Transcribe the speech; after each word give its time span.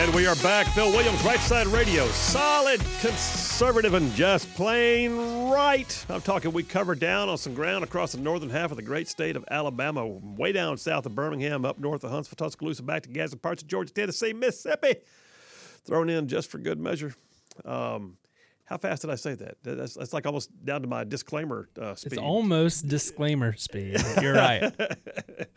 And 0.00 0.14
we 0.14 0.26
are 0.26 0.36
back. 0.36 0.66
Phil 0.68 0.90
Williams, 0.90 1.22
Right 1.22 1.38
Side 1.40 1.66
Radio. 1.66 2.06
Solid, 2.08 2.80
conservative, 3.02 3.92
and 3.92 4.10
just 4.14 4.48
plain 4.54 5.14
right. 5.50 6.06
I'm 6.08 6.22
talking 6.22 6.54
we 6.54 6.62
cover 6.62 6.94
down 6.94 7.28
on 7.28 7.36
some 7.36 7.52
ground 7.52 7.84
across 7.84 8.12
the 8.12 8.18
northern 8.18 8.48
half 8.48 8.70
of 8.70 8.78
the 8.78 8.82
great 8.82 9.08
state 9.08 9.36
of 9.36 9.44
Alabama, 9.50 10.06
way 10.06 10.52
down 10.52 10.78
south 10.78 11.04
of 11.04 11.14
Birmingham, 11.14 11.66
up 11.66 11.78
north 11.78 12.02
of 12.02 12.12
Huntsville, 12.12 12.36
Tuscaloosa, 12.36 12.82
back 12.82 13.02
to 13.02 13.10
Gadsden, 13.10 13.40
parts 13.40 13.62
of 13.62 13.68
Georgia, 13.68 13.92
Tennessee, 13.92 14.32
Mississippi. 14.32 14.94
Thrown 15.84 16.08
in 16.08 16.28
just 16.28 16.50
for 16.50 16.56
good 16.56 16.80
measure. 16.80 17.14
Um, 17.66 18.16
how 18.64 18.78
fast 18.78 19.02
did 19.02 19.10
I 19.10 19.16
say 19.16 19.34
that? 19.34 19.58
That's, 19.62 19.96
that's 19.96 20.14
like 20.14 20.24
almost 20.24 20.64
down 20.64 20.80
to 20.80 20.88
my 20.88 21.04
disclaimer 21.04 21.68
uh, 21.78 21.94
speed. 21.94 22.14
It's 22.14 22.22
almost 22.22 22.88
disclaimer 22.88 23.54
speed. 23.54 24.02
You're 24.22 24.32
right. 24.32 24.72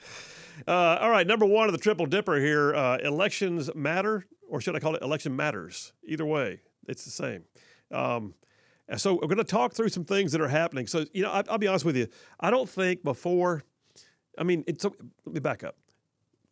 Uh, 0.67 0.98
all 1.02 1.09
right, 1.09 1.25
number 1.25 1.45
one 1.45 1.67
of 1.67 1.72
the 1.72 1.80
triple 1.80 2.05
dipper 2.05 2.39
here. 2.39 2.75
Uh, 2.75 2.98
elections 2.98 3.73
matter, 3.75 4.25
or 4.53 4.62
should 4.62 4.75
I 4.75 4.80
call 4.80 4.93
it 4.93 5.02
election 5.02 5.35
matters? 5.35 5.93
Either 6.05 6.27
way, 6.27 6.61
it's 6.88 7.03
the 7.05 7.09
same. 7.09 7.44
Um, 7.91 8.35
so 8.98 9.16
we're 9.16 9.27
going 9.27 9.38
to 9.39 9.44
talk 9.44 9.73
through 9.73 9.89
some 9.89 10.05
things 10.05 10.31
that 10.34 10.41
are 10.41 10.48
happening. 10.48 10.85
So 10.85 11.05
you 11.11 11.23
know, 11.23 11.31
I, 11.31 11.41
will 11.49 11.57
be 11.57 11.66
honest 11.66 11.85
with 11.85 11.98
you. 11.98 12.07
I 12.39 12.52
don't 12.52 12.70
think 12.70 13.03
before. 13.03 13.63
I 14.38 14.44
mean, 14.44 14.63
it's. 14.67 14.85
Let 14.85 15.34
me 15.34 15.39
back 15.39 15.63
up. 15.63 15.75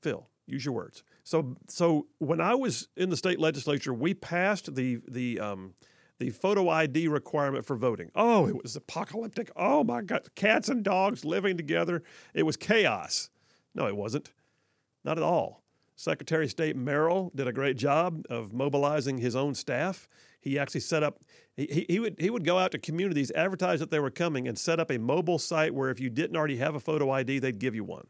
Phil, 0.01 0.27
use 0.47 0.65
your 0.65 0.73
words. 0.73 1.03
So 1.23 1.55
so 1.67 2.07
when 2.17 2.41
I 2.41 2.55
was 2.55 2.87
in 2.97 3.11
the 3.11 3.17
state 3.17 3.39
legislature, 3.39 3.93
we 3.93 4.15
passed 4.15 4.73
the 4.73 4.97
the 5.07 5.39
um, 5.39 5.75
the 6.17 6.31
photo 6.31 6.69
ID 6.69 7.07
requirement 7.07 7.65
for 7.65 7.75
voting. 7.75 8.09
Oh, 8.15 8.47
it 8.47 8.55
was 8.63 8.75
apocalyptic. 8.75 9.51
Oh 9.55 9.83
my 9.83 10.01
God, 10.01 10.27
cats 10.33 10.69
and 10.69 10.83
dogs 10.83 11.23
living 11.23 11.55
together. 11.55 12.01
It 12.33 12.47
was 12.47 12.57
chaos. 12.57 13.29
No, 13.75 13.85
it 13.85 13.95
wasn't. 13.95 14.33
Not 15.03 15.19
at 15.19 15.23
all. 15.23 15.60
Secretary 16.01 16.45
of 16.45 16.49
State 16.49 16.75
Merrill 16.75 17.31
did 17.35 17.47
a 17.47 17.53
great 17.53 17.77
job 17.77 18.25
of 18.27 18.53
mobilizing 18.53 19.19
his 19.19 19.35
own 19.35 19.53
staff. 19.53 20.09
He 20.39 20.57
actually 20.57 20.79
set 20.81 21.03
up, 21.03 21.19
he, 21.55 21.85
he, 21.87 21.99
would, 21.99 22.15
he 22.17 22.31
would 22.31 22.43
go 22.43 22.57
out 22.57 22.71
to 22.71 22.79
communities, 22.79 23.31
advertise 23.35 23.79
that 23.81 23.91
they 23.91 23.99
were 23.99 24.09
coming, 24.09 24.47
and 24.47 24.57
set 24.57 24.79
up 24.79 24.89
a 24.89 24.97
mobile 24.97 25.37
site 25.37 25.75
where 25.75 25.91
if 25.91 25.99
you 25.99 26.09
didn't 26.09 26.35
already 26.35 26.57
have 26.57 26.73
a 26.73 26.79
photo 26.79 27.11
ID, 27.11 27.37
they'd 27.37 27.59
give 27.59 27.75
you 27.75 27.83
one. 27.83 28.07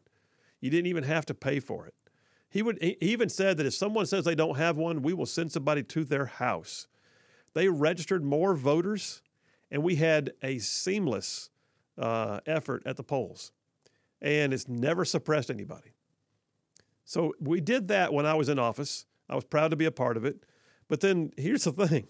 You 0.62 0.70
didn't 0.70 0.88
even 0.88 1.04
have 1.04 1.26
to 1.26 1.34
pay 1.34 1.60
for 1.60 1.86
it. 1.86 1.94
He, 2.50 2.62
would, 2.62 2.82
he 2.82 2.96
even 3.02 3.28
said 3.28 3.58
that 3.58 3.66
if 3.66 3.74
someone 3.74 4.06
says 4.06 4.24
they 4.24 4.36
don't 4.36 4.56
have 4.56 4.78
one, 4.78 5.02
we 5.02 5.12
will 5.12 5.26
send 5.26 5.52
somebody 5.52 5.84
to 5.84 6.06
their 6.06 6.28
house. 6.28 6.88
They 7.56 7.68
registered 7.68 8.24
more 8.24 8.56
voters, 8.56 9.22
and 9.70 9.84
we 9.84 9.98
had 9.98 10.32
a 10.42 10.60
seamless 10.60 11.50
uh, 11.98 12.40
effort 12.46 12.84
at 12.86 12.96
the 12.96 13.04
polls 13.04 13.52
and 14.22 14.54
it's 14.54 14.68
never 14.68 15.04
suppressed 15.04 15.50
anybody. 15.50 15.92
So 17.12 17.34
we 17.42 17.60
did 17.60 17.90
that 17.90 18.14
when 18.14 18.26
I 18.26 18.36
was 18.36 18.48
in 18.48 18.58
office. 18.58 19.06
I 19.28 19.36
was 19.36 19.44
proud 19.44 19.72
to 19.72 19.76
be 19.76 19.84
a 19.84 19.92
part 19.92 20.16
of 20.16 20.24
it. 20.24 20.46
But 20.88 21.02
then 21.02 21.34
here's 21.36 21.66
the 21.66 21.74
thing 21.74 22.08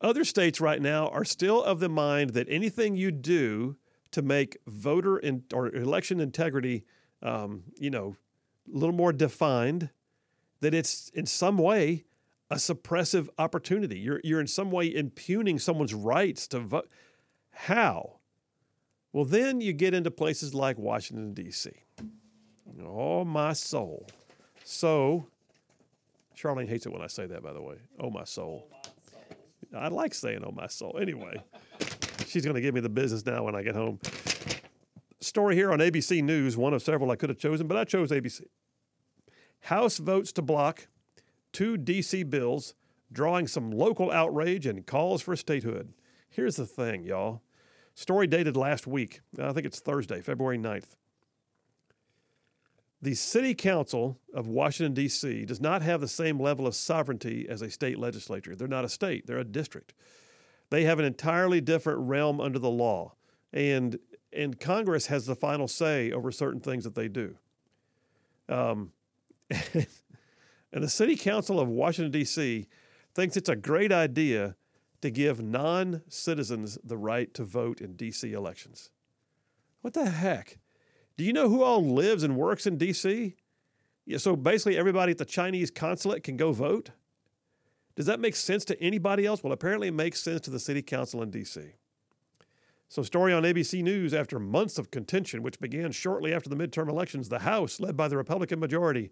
other 0.00 0.24
states 0.24 0.60
right 0.60 0.82
now 0.82 1.06
are 1.10 1.24
still 1.24 1.62
of 1.62 1.78
the 1.78 1.88
mind 1.88 2.30
that 2.30 2.48
anything 2.50 2.96
you 2.96 3.12
do 3.12 3.76
to 4.10 4.20
make 4.20 4.56
voter 4.66 5.18
in, 5.18 5.44
or 5.54 5.72
election 5.72 6.18
integrity, 6.18 6.84
um, 7.22 7.62
you 7.78 7.90
know, 7.90 8.16
a 8.68 8.76
little 8.76 8.94
more 8.94 9.12
defined, 9.12 9.90
that 10.62 10.74
it's 10.74 11.10
in 11.10 11.24
some 11.24 11.56
way 11.56 12.02
a 12.50 12.56
suppressive 12.56 13.28
opportunity. 13.38 14.00
You're, 14.00 14.20
you're 14.24 14.40
in 14.40 14.48
some 14.48 14.72
way 14.72 14.92
impugning 14.92 15.60
someone's 15.60 15.94
rights 15.94 16.48
to 16.48 16.58
vote. 16.58 16.90
How? 17.50 18.18
Well, 19.12 19.24
then 19.24 19.60
you 19.60 19.72
get 19.72 19.94
into 19.94 20.10
places 20.10 20.54
like 20.54 20.76
Washington, 20.76 21.34
D.C. 21.34 21.70
Oh, 22.84 23.24
my 23.24 23.52
soul. 23.52 24.06
So, 24.64 25.26
Charlene 26.36 26.68
hates 26.68 26.86
it 26.86 26.92
when 26.92 27.02
I 27.02 27.06
say 27.06 27.26
that, 27.26 27.42
by 27.42 27.52
the 27.52 27.62
way. 27.62 27.76
Oh, 28.00 28.10
my 28.10 28.24
soul. 28.24 28.68
Oh, 28.72 29.78
I 29.78 29.88
like 29.88 30.14
saying 30.14 30.42
oh, 30.44 30.52
my 30.52 30.66
soul. 30.66 30.98
Anyway, 31.00 31.42
she's 32.26 32.44
going 32.44 32.54
to 32.54 32.60
give 32.60 32.74
me 32.74 32.80
the 32.80 32.88
business 32.88 33.24
now 33.26 33.44
when 33.44 33.54
I 33.54 33.62
get 33.62 33.74
home. 33.74 33.98
Story 35.20 35.54
here 35.56 35.72
on 35.72 35.80
ABC 35.80 36.22
News, 36.22 36.56
one 36.56 36.72
of 36.72 36.82
several 36.82 37.10
I 37.10 37.16
could 37.16 37.28
have 37.28 37.38
chosen, 37.38 37.66
but 37.66 37.76
I 37.76 37.84
chose 37.84 38.10
ABC. 38.10 38.42
House 39.62 39.98
votes 39.98 40.32
to 40.32 40.42
block 40.42 40.86
two 41.52 41.76
D.C. 41.76 42.22
bills, 42.22 42.74
drawing 43.10 43.46
some 43.48 43.70
local 43.70 44.12
outrage 44.12 44.66
and 44.66 44.86
calls 44.86 45.22
for 45.22 45.34
statehood. 45.34 45.92
Here's 46.30 46.56
the 46.56 46.66
thing, 46.66 47.02
y'all. 47.02 47.42
Story 47.94 48.28
dated 48.28 48.56
last 48.56 48.86
week. 48.86 49.20
I 49.42 49.52
think 49.52 49.66
it's 49.66 49.80
Thursday, 49.80 50.20
February 50.20 50.56
9th. 50.56 50.94
The 53.00 53.14
City 53.14 53.54
Council 53.54 54.18
of 54.34 54.48
Washington, 54.48 54.92
D.C. 54.92 55.44
does 55.44 55.60
not 55.60 55.82
have 55.82 56.00
the 56.00 56.08
same 56.08 56.40
level 56.40 56.66
of 56.66 56.74
sovereignty 56.74 57.46
as 57.48 57.62
a 57.62 57.70
state 57.70 57.98
legislature. 57.98 58.56
They're 58.56 58.66
not 58.66 58.84
a 58.84 58.88
state, 58.88 59.26
they're 59.26 59.38
a 59.38 59.44
district. 59.44 59.94
They 60.70 60.84
have 60.84 60.98
an 60.98 61.04
entirely 61.04 61.60
different 61.60 62.00
realm 62.00 62.40
under 62.40 62.58
the 62.58 62.70
law. 62.70 63.14
And, 63.52 63.98
and 64.32 64.58
Congress 64.58 65.06
has 65.06 65.26
the 65.26 65.36
final 65.36 65.68
say 65.68 66.12
over 66.12 66.30
certain 66.30 66.60
things 66.60 66.84
that 66.84 66.94
they 66.94 67.08
do. 67.08 67.36
Um, 68.48 68.92
and 69.50 69.86
the 70.72 70.88
City 70.88 71.16
Council 71.16 71.60
of 71.60 71.68
Washington, 71.68 72.10
D.C. 72.12 72.66
thinks 73.14 73.36
it's 73.36 73.48
a 73.48 73.56
great 73.56 73.92
idea 73.92 74.56
to 75.00 75.10
give 75.10 75.40
non 75.40 76.02
citizens 76.08 76.78
the 76.82 76.96
right 76.96 77.32
to 77.34 77.44
vote 77.44 77.80
in 77.80 77.94
D.C. 77.94 78.32
elections. 78.32 78.90
What 79.80 79.94
the 79.94 80.10
heck? 80.10 80.58
Do 81.18 81.24
you 81.24 81.32
know 81.32 81.48
who 81.48 81.64
all 81.64 81.84
lives 81.84 82.22
and 82.22 82.36
works 82.36 82.64
in 82.64 82.78
D.C.? 82.78 83.34
Yeah, 84.06 84.18
so 84.18 84.36
basically, 84.36 84.78
everybody 84.78 85.10
at 85.10 85.18
the 85.18 85.24
Chinese 85.24 85.68
consulate 85.68 86.22
can 86.22 86.36
go 86.36 86.52
vote? 86.52 86.90
Does 87.96 88.06
that 88.06 88.20
make 88.20 88.36
sense 88.36 88.64
to 88.66 88.80
anybody 88.80 89.26
else? 89.26 89.42
Well, 89.42 89.52
apparently, 89.52 89.88
it 89.88 89.94
makes 89.94 90.22
sense 90.22 90.40
to 90.42 90.50
the 90.50 90.60
city 90.60 90.80
council 90.80 91.20
in 91.20 91.30
D.C. 91.30 91.60
So, 92.88 93.02
story 93.02 93.32
on 93.32 93.42
ABC 93.42 93.82
News 93.82 94.14
after 94.14 94.38
months 94.38 94.78
of 94.78 94.92
contention, 94.92 95.42
which 95.42 95.58
began 95.58 95.90
shortly 95.90 96.32
after 96.32 96.48
the 96.48 96.54
midterm 96.54 96.88
elections, 96.88 97.28
the 97.28 97.40
House, 97.40 97.80
led 97.80 97.96
by 97.96 98.06
the 98.06 98.16
Republican 98.16 98.60
majority, 98.60 99.10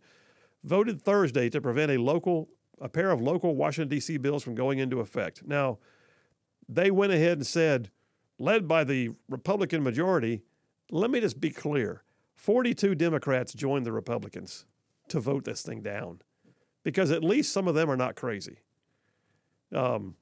voted 0.63 1.03
Thursday 1.03 1.51
to 1.51 1.61
prevent 1.61 1.91
a 1.91 1.99
local 1.99 2.49
a 2.81 2.89
pair 2.89 3.11
of 3.11 3.21
local 3.21 3.57
Washington, 3.57 3.89
D.C. 3.89 4.19
bills 4.19 4.45
from 4.45 4.55
going 4.55 4.79
into 4.79 5.01
effect. 5.01 5.43
Now, 5.45 5.79
they 6.69 6.91
went 6.91 7.13
ahead 7.13 7.39
and 7.39 7.47
said, 7.47 7.91
led 8.39 8.69
by 8.69 8.85
the 8.85 9.11
Republican 9.29 9.83
majority, 9.83 10.43
let 10.91 11.11
me 11.11 11.21
just 11.21 11.41
be 11.41 11.51
clear 11.51 12.03
42 12.35 12.95
Democrats 12.95 13.53
joined 13.53 13.87
the 13.87 13.93
Republicans 13.93 14.67
to 15.09 15.21
vote 15.21 15.45
this 15.45 15.63
thing 15.63 15.81
down 15.81 16.21
because 16.85 17.11
at 17.11 17.25
least 17.25 17.53
some 17.53 17.67
of 17.67 17.75
them 17.75 17.91
are 17.91 17.97
not 17.97 18.15
crazy. 18.15 18.59
Um, 19.75 20.15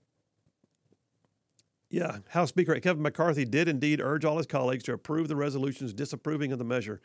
yeah, 1.90 2.18
House 2.30 2.48
Speaker 2.48 2.78
Kevin 2.80 3.02
McCarthy 3.02 3.44
did 3.44 3.68
indeed 3.68 4.00
urge 4.00 4.24
all 4.24 4.38
his 4.38 4.46
colleagues 4.46 4.82
to 4.84 4.92
approve 4.92 5.28
the 5.28 5.36
resolutions 5.36 5.92
disapproving 5.92 6.52
of 6.52 6.58
the 6.58 6.64
measure. 6.64 7.00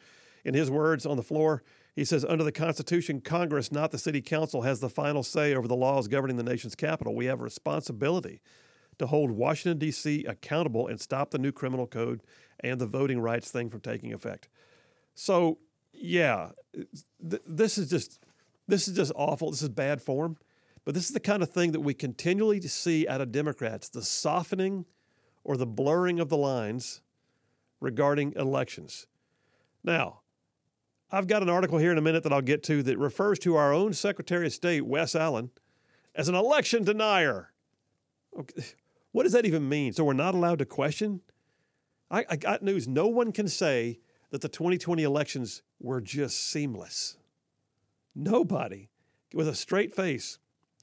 In 0.45 0.53
his 0.53 0.71
words 0.71 1.05
on 1.05 1.17
the 1.17 1.23
floor, 1.23 1.63
he 1.95 2.05
says, 2.05 2.23
under 2.23 2.45
the 2.45 2.51
Constitution, 2.51 3.19
Congress, 3.19 3.71
not 3.71 3.91
the 3.91 3.97
City 3.97 4.21
Council, 4.21 4.61
has 4.61 4.79
the 4.79 4.89
final 4.89 5.21
say 5.21 5.53
over 5.53 5.67
the 5.67 5.75
laws 5.75 6.07
governing 6.07 6.37
the 6.37 6.43
nation's 6.43 6.75
capital. 6.75 7.13
We 7.13 7.25
have 7.25 7.41
a 7.41 7.43
responsibility 7.43 8.41
to 8.99 9.07
hold 9.07 9.31
Washington, 9.31 9.79
D.C. 9.79 10.25
accountable 10.25 10.87
and 10.87 10.99
stop 10.99 11.31
the 11.31 11.39
new 11.39 11.51
criminal 11.51 11.87
code 11.87 12.21
and 12.59 12.79
the 12.79 12.85
voting 12.85 13.19
rights 13.19 13.49
thing 13.49 13.69
from 13.69 13.79
taking 13.79 14.13
effect. 14.13 14.49
So, 15.15 15.57
yeah, 15.93 16.49
th- 16.73 17.41
this 17.47 17.77
is 17.77 17.89
just 17.89 18.19
this 18.67 18.87
is 18.87 18.95
just 18.95 19.11
awful. 19.15 19.49
This 19.49 19.63
is 19.63 19.69
bad 19.69 20.01
form. 20.01 20.37
But 20.85 20.93
this 20.93 21.05
is 21.05 21.11
the 21.11 21.19
kind 21.19 21.43
of 21.43 21.49
thing 21.49 21.71
that 21.73 21.81
we 21.81 21.93
continually 21.93 22.61
see 22.61 23.07
out 23.07 23.21
of 23.21 23.31
Democrats 23.31 23.89
the 23.89 24.01
softening 24.01 24.85
or 25.43 25.57
the 25.57 25.65
blurring 25.65 26.19
of 26.19 26.29
the 26.29 26.37
lines 26.37 27.01
regarding 27.79 28.33
elections. 28.35 29.07
Now, 29.83 30.21
I've 31.11 31.27
got 31.27 31.41
an 31.41 31.49
article 31.49 31.77
here 31.79 31.91
in 31.91 31.97
a 31.97 32.01
minute 32.01 32.23
that 32.23 32.33
I'll 32.33 32.41
get 32.41 32.63
to 32.63 32.83
that 32.83 32.97
refers 32.97 33.39
to 33.39 33.55
our 33.55 33.73
own 33.73 33.93
Secretary 33.93 34.45
of 34.45 34.53
State, 34.53 34.85
Wes 34.85 35.15
Allen, 35.15 35.49
as 36.13 36.29
an 36.29 36.35
election 36.35 36.83
denier. 36.83 37.51
Okay. 38.37 38.63
What 39.11 39.23
does 39.23 39.31
that 39.33 39.45
even 39.45 39.67
mean? 39.67 39.93
So 39.93 40.03
we're 40.03 40.13
not 40.13 40.35
allowed 40.35 40.59
to 40.59 40.65
question? 40.65 41.21
I, 42.11 42.25
I 42.29 42.35
got 42.35 42.63
news. 42.63 42.87
No 42.87 43.07
one 43.07 43.31
can 43.31 43.47
say 43.47 43.99
that 44.31 44.41
the 44.41 44.49
2020 44.49 45.03
elections 45.03 45.61
were 45.79 46.01
just 46.01 46.49
seamless. 46.49 47.17
Nobody 48.15 48.89
with 49.33 49.47
a 49.47 49.55
straight 49.55 49.95
face 49.95 50.39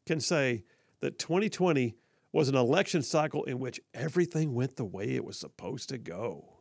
can 0.06 0.20
say 0.20 0.64
that 1.00 1.18
2020 1.18 1.96
was 2.32 2.48
an 2.48 2.54
election 2.56 3.02
cycle 3.02 3.44
in 3.44 3.58
which 3.58 3.80
everything 3.94 4.54
went 4.54 4.76
the 4.76 4.84
way 4.84 5.14
it 5.14 5.24
was 5.24 5.38
supposed 5.38 5.88
to 5.88 5.98
go. 5.98 6.60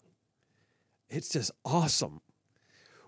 It's 1.09 1.29
just 1.29 1.51
awesome 1.63 2.21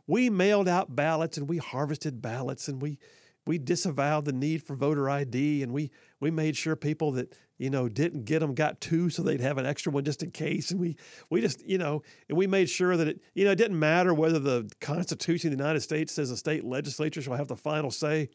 we 0.08 0.30
mailed 0.30 0.70
out 0.70 0.96
ballots 0.96 1.38
and 1.38 1.48
we 1.48 1.58
harvested 1.58 2.22
ballots 2.22 2.68
and 2.68 2.82
we 2.82 2.98
we 3.46 3.58
disavowed 3.58 4.26
the 4.26 4.34
need 4.34 4.64
for 4.64 4.76
voter 4.76 5.10
ID 5.10 5.62
and 5.62 5.74
we 5.74 5.92
we 6.20 6.32
made 6.32 6.58
sure 6.58 6.76
people 6.76 7.12
that 7.12 7.36
you 7.58 7.70
know 7.70 7.90
didn't 7.90 8.26
get 8.26 8.40
them 8.40 8.54
got 8.54 8.80
two 8.80 9.10
so 9.10 9.22
they'd 9.22 9.42
have 9.42 9.58
an 9.58 9.66
extra 9.66 9.92
one 9.92 10.04
just 10.04 10.24
in 10.24 10.32
case 10.32 10.72
and 10.72 10.80
we 10.80 10.96
we 11.30 11.42
just 11.42 11.66
you 11.66 11.78
know 11.78 12.02
and 12.30 12.38
we 12.38 12.48
made 12.48 12.70
sure 12.70 12.96
that 12.98 13.08
it 13.08 13.22
you 13.34 13.46
know 13.46 13.52
it 13.52 13.58
didn't 13.58 13.80
matter 13.80 14.14
whether 14.14 14.40
the 14.40 14.70
Constitution 14.80 15.52
of 15.52 15.58
the 15.58 15.64
United 15.64 15.82
States 15.82 16.14
says 16.14 16.30
the 16.30 16.38
state 16.38 16.64
legislature 16.64 17.22
shall 17.22 17.36
have 17.36 17.48
the 17.48 17.56
final 17.56 17.92
say 17.92 18.30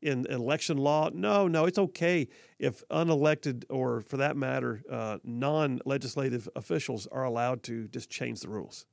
in 0.00 0.26
election 0.26 0.78
law. 0.78 1.10
No, 1.12 1.48
no, 1.48 1.64
it's 1.64 1.78
okay 1.78 2.28
if 2.58 2.86
unelected 2.88 3.64
or, 3.68 4.02
for 4.02 4.18
that 4.18 4.36
matter, 4.36 4.82
uh, 4.90 5.18
non 5.24 5.80
legislative 5.84 6.48
officials 6.56 7.06
are 7.08 7.24
allowed 7.24 7.62
to 7.64 7.88
just 7.88 8.10
change 8.10 8.40
the 8.40 8.48
rules. 8.48 8.86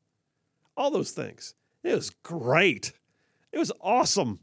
All 0.78 0.92
those 0.92 1.12
things. 1.12 1.56
It 1.84 1.94
was 1.94 2.10
great. 2.24 2.94
It 3.52 3.60
was 3.60 3.72
awesome. 3.80 4.40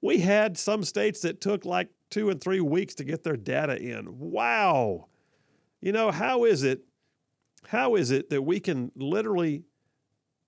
We 0.00 0.18
had 0.18 0.58
some 0.58 0.84
states 0.84 1.20
that 1.20 1.40
took 1.40 1.64
like 1.64 1.88
two 2.14 2.30
and 2.30 2.40
three 2.40 2.60
weeks 2.60 2.94
to 2.94 3.04
get 3.04 3.24
their 3.24 3.36
data 3.36 3.80
in. 3.80 4.18
Wow. 4.18 5.08
You 5.80 5.92
know, 5.92 6.10
how 6.10 6.44
is 6.44 6.62
it? 6.62 6.84
How 7.66 7.94
is 7.94 8.10
it 8.10 8.30
that 8.30 8.42
we 8.42 8.60
can 8.60 8.92
literally 8.94 9.64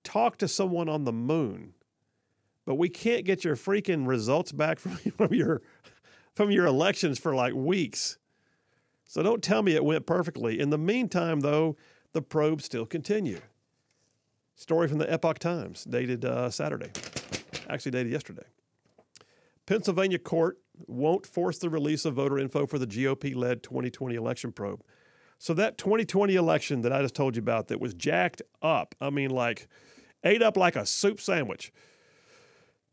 talk 0.04 0.38
to 0.38 0.48
someone 0.48 0.88
on 0.88 1.04
the 1.04 1.12
moon 1.12 1.74
but 2.66 2.74
we 2.74 2.88
can't 2.88 3.24
get 3.24 3.44
your 3.44 3.56
freaking 3.56 4.06
results 4.06 4.52
back 4.52 4.78
from, 4.80 4.96
from 4.96 5.32
your 5.32 5.62
from 6.34 6.50
your 6.50 6.66
elections 6.66 7.18
for 7.18 7.34
like 7.34 7.54
weeks. 7.54 8.18
So 9.04 9.22
don't 9.22 9.42
tell 9.42 9.62
me 9.62 9.74
it 9.74 9.84
went 9.84 10.04
perfectly. 10.04 10.60
In 10.60 10.68
the 10.68 10.76
meantime, 10.76 11.40
though, 11.40 11.76
the 12.12 12.20
probes 12.20 12.64
still 12.66 12.84
continue. 12.84 13.40
Story 14.56 14.88
from 14.88 14.98
the 14.98 15.10
Epoch 15.10 15.38
Times, 15.38 15.84
dated 15.84 16.24
uh, 16.24 16.50
Saturday, 16.50 16.90
actually 17.70 17.92
dated 17.92 18.12
yesterday. 18.12 18.42
Pennsylvania 19.66 20.18
court 20.18 20.58
won't 20.86 21.26
force 21.26 21.58
the 21.58 21.70
release 21.70 22.04
of 22.04 22.14
voter 22.14 22.38
info 22.38 22.66
for 22.66 22.78
the 22.78 22.86
GOP 22.86 23.34
led 23.34 23.62
2020 23.62 24.14
election 24.14 24.52
probe. 24.52 24.82
So, 25.38 25.52
that 25.54 25.76
2020 25.76 26.34
election 26.34 26.80
that 26.82 26.92
I 26.92 27.02
just 27.02 27.14
told 27.14 27.36
you 27.36 27.40
about 27.40 27.68
that 27.68 27.80
was 27.80 27.92
jacked 27.92 28.42
up, 28.62 28.94
I 29.00 29.10
mean, 29.10 29.30
like 29.30 29.68
ate 30.24 30.42
up 30.42 30.56
like 30.56 30.76
a 30.76 30.86
soup 30.86 31.20
sandwich 31.20 31.72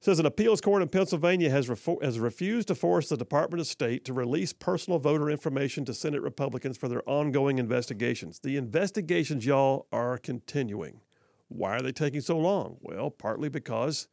says 0.04 0.20
an 0.20 0.25
appeals 0.25 0.60
court 0.60 0.81
in 0.81 0.90
Pennsylvania 0.90 1.50
has, 1.50 1.70
refo- 1.70 2.04
has 2.04 2.20
refused 2.20 2.68
to 2.68 2.76
force 2.76 3.08
the 3.08 3.16
Department 3.16 3.62
of 3.62 3.68
State 3.68 4.04
to 4.04 4.12
release 4.12 4.52
personal 4.52 5.00
voter 5.00 5.30
information 5.30 5.86
to 5.86 5.94
Senate 5.94 6.22
Republicans 6.22 6.78
for 6.78 6.90
their 6.90 7.08
ongoing 7.08 7.58
investigations. 7.58 8.40
The 8.40 8.58
investigations, 8.58 9.46
y'all, 9.46 9.88
are 9.94 10.18
continuing. 10.18 11.00
Why 11.48 11.78
are 11.78 11.81
they 11.81 11.94
taking 11.94 12.19
so 12.19 12.38
long? 12.38 12.80
Well, 12.81 13.12
partly 13.12 13.48
because 13.48 14.10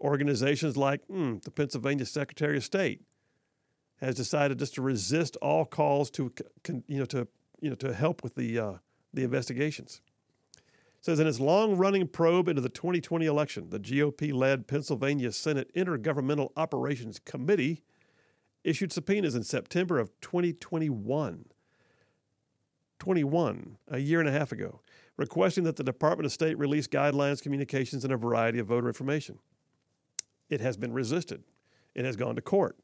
organizations 0.00 0.76
like 0.76 1.06
mm, 1.08 1.42
the 1.42 1.50
Pennsylvania 1.50 2.06
Secretary 2.06 2.56
of 2.56 2.64
State 2.64 3.02
has 4.00 4.14
decided 4.14 4.58
just 4.58 4.74
to 4.74 4.82
resist 4.82 5.36
all 5.36 5.64
calls 5.64 6.10
to 6.12 6.32
you 6.86 6.98
know 6.98 7.04
to 7.06 7.28
you 7.60 7.70
know 7.70 7.76
to 7.76 7.92
help 7.92 8.22
with 8.22 8.34
the 8.34 8.58
uh, 8.58 8.72
the 9.12 9.24
investigations 9.24 10.00
says 11.00 11.18
in 11.18 11.26
its 11.26 11.40
long 11.40 11.76
running 11.76 12.06
probe 12.06 12.48
into 12.48 12.60
the 12.60 12.68
2020 12.68 13.24
election, 13.24 13.70
the 13.70 13.80
GOP 13.80 14.32
led 14.32 14.66
Pennsylvania 14.66 15.32
Senate 15.32 15.72
Intergovernmental 15.74 16.50
Operations 16.56 17.18
Committee 17.18 17.82
issued 18.64 18.92
subpoenas 18.92 19.34
in 19.34 19.42
September 19.42 19.98
of 19.98 20.10
2021. 20.20 21.46
21, 22.98 23.78
a 23.88 23.98
year 23.98 24.20
and 24.20 24.28
a 24.28 24.32
half 24.32 24.52
ago, 24.52 24.82
requesting 25.16 25.64
that 25.64 25.76
the 25.76 25.82
Department 25.82 26.26
of 26.26 26.32
State 26.32 26.58
release 26.58 26.86
guidelines, 26.86 27.42
communications, 27.42 28.04
and 28.04 28.12
a 28.12 28.16
variety 28.18 28.58
of 28.58 28.66
voter 28.66 28.88
information. 28.88 29.38
It 30.50 30.60
has 30.60 30.76
been 30.76 30.92
resisted. 30.92 31.44
It 31.94 32.04
has 32.04 32.16
gone 32.16 32.34
to 32.34 32.42
court. 32.42 32.76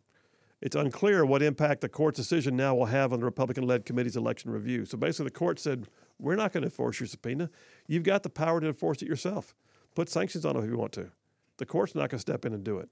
It's 0.63 0.75
unclear 0.75 1.27
what 1.27 1.43
impact 1.43 1.83
the 1.83 1.89
court's 1.89 2.17
decision 2.17 2.57
now 2.57 2.75
will 2.75 2.87
have 2.87 3.13
on 3.13 3.19
the 3.21 3.27
Republican 3.27 3.67
led 3.67 3.85
committee's 3.85 4.17
election 4.17 4.51
review. 4.51 4.87
So 4.87 4.97
basically, 4.97 5.27
the 5.27 5.33
court 5.33 5.59
said, 5.59 5.87
we're 6.19 6.37
not 6.37 6.53
going 6.53 6.63
to 6.63 6.69
enforce 6.69 6.99
your 6.99 7.07
subpoena. 7.07 7.51
You've 7.87 8.05
got 8.05 8.23
the 8.23 8.31
power 8.31 8.61
to 8.61 8.67
enforce 8.67 9.03
it 9.03 9.09
yourself. 9.09 9.55
Put 9.95 10.09
sanctions 10.09 10.47
on 10.47 10.55
them 10.55 10.65
if 10.65 10.71
you 10.71 10.79
want 10.79 10.93
to. 10.93 11.11
The 11.59 11.67
court's 11.67 11.95
not 11.95 12.09
going 12.11 12.19
to 12.19 12.19
step 12.19 12.45
in 12.47 12.55
and 12.55 12.65
do 12.65 12.79
it. 12.79 12.89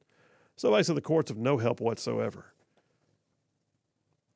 So 0.57 0.71
basically, 0.71 0.97
the 0.97 1.03
court's 1.03 1.31
of 1.31 1.39
no 1.39 1.57
help 1.57 1.81
whatsoever. 1.81 2.53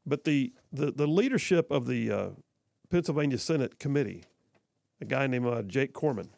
But 0.06 0.24
the, 0.24 0.54
the, 0.72 0.90
the 0.90 1.06
leadership 1.06 1.70
of 1.70 1.86
the 1.86 2.10
uh, 2.10 2.28
Pennsylvania 2.88 3.38
Senate 3.38 3.78
committee, 3.78 4.24
a 5.00 5.04
guy 5.04 5.26
named 5.26 5.46
uh, 5.46 5.62
Jake 5.62 5.92
Corman, 5.92 6.30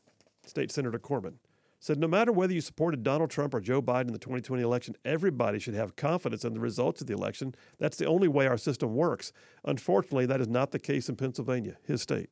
State 0.44 0.73
Senator 0.73 0.99
Corman, 0.99 1.38
said 1.81 1.99
no 1.99 2.06
matter 2.06 2.31
whether 2.31 2.53
you 2.53 2.61
supported 2.61 3.03
Donald 3.03 3.31
Trump 3.31 3.55
or 3.55 3.61
Joe 3.61 3.81
Biden 3.81 4.09
in 4.09 4.12
the 4.12 4.19
2020 4.19 4.62
election, 4.62 4.94
everybody 5.03 5.59
should 5.59 5.75
have 5.75 5.97
confidence 5.97 6.44
in 6.44 6.53
the 6.53 6.61
results 6.61 7.00
of 7.00 7.06
the 7.06 7.15
election. 7.15 7.55
That's 7.79 7.97
the 7.97 8.05
only 8.05 8.29
way 8.29 8.47
our 8.47 8.59
system 8.59 8.94
works. 8.94 9.32
Unfortunately, 9.65 10.27
that 10.27 10.43
is 10.43 10.49
not 10.49 10.73
the 10.73 10.79
case 10.79 11.09
in 11.09 11.17
Pennsylvania, 11.17 11.79
his 11.82 12.03
state. 12.03 12.29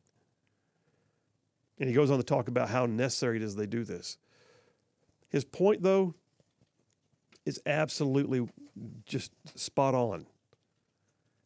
And 1.79 1.89
he 1.89 1.95
goes 1.95 2.11
on 2.11 2.19
to 2.19 2.25
talk 2.25 2.49
about 2.49 2.69
how 2.69 2.85
necessary 2.85 3.37
it 3.37 3.43
is 3.43 3.57
they 3.57 3.67
do 3.67 3.85
this. 3.85 4.19
His 5.31 5.47
point, 5.47 5.83
though, 5.83 6.15
is 7.47 7.59
absolutely 7.65 8.47
just 9.07 9.33
spot 9.59 9.95
on. 9.95 10.27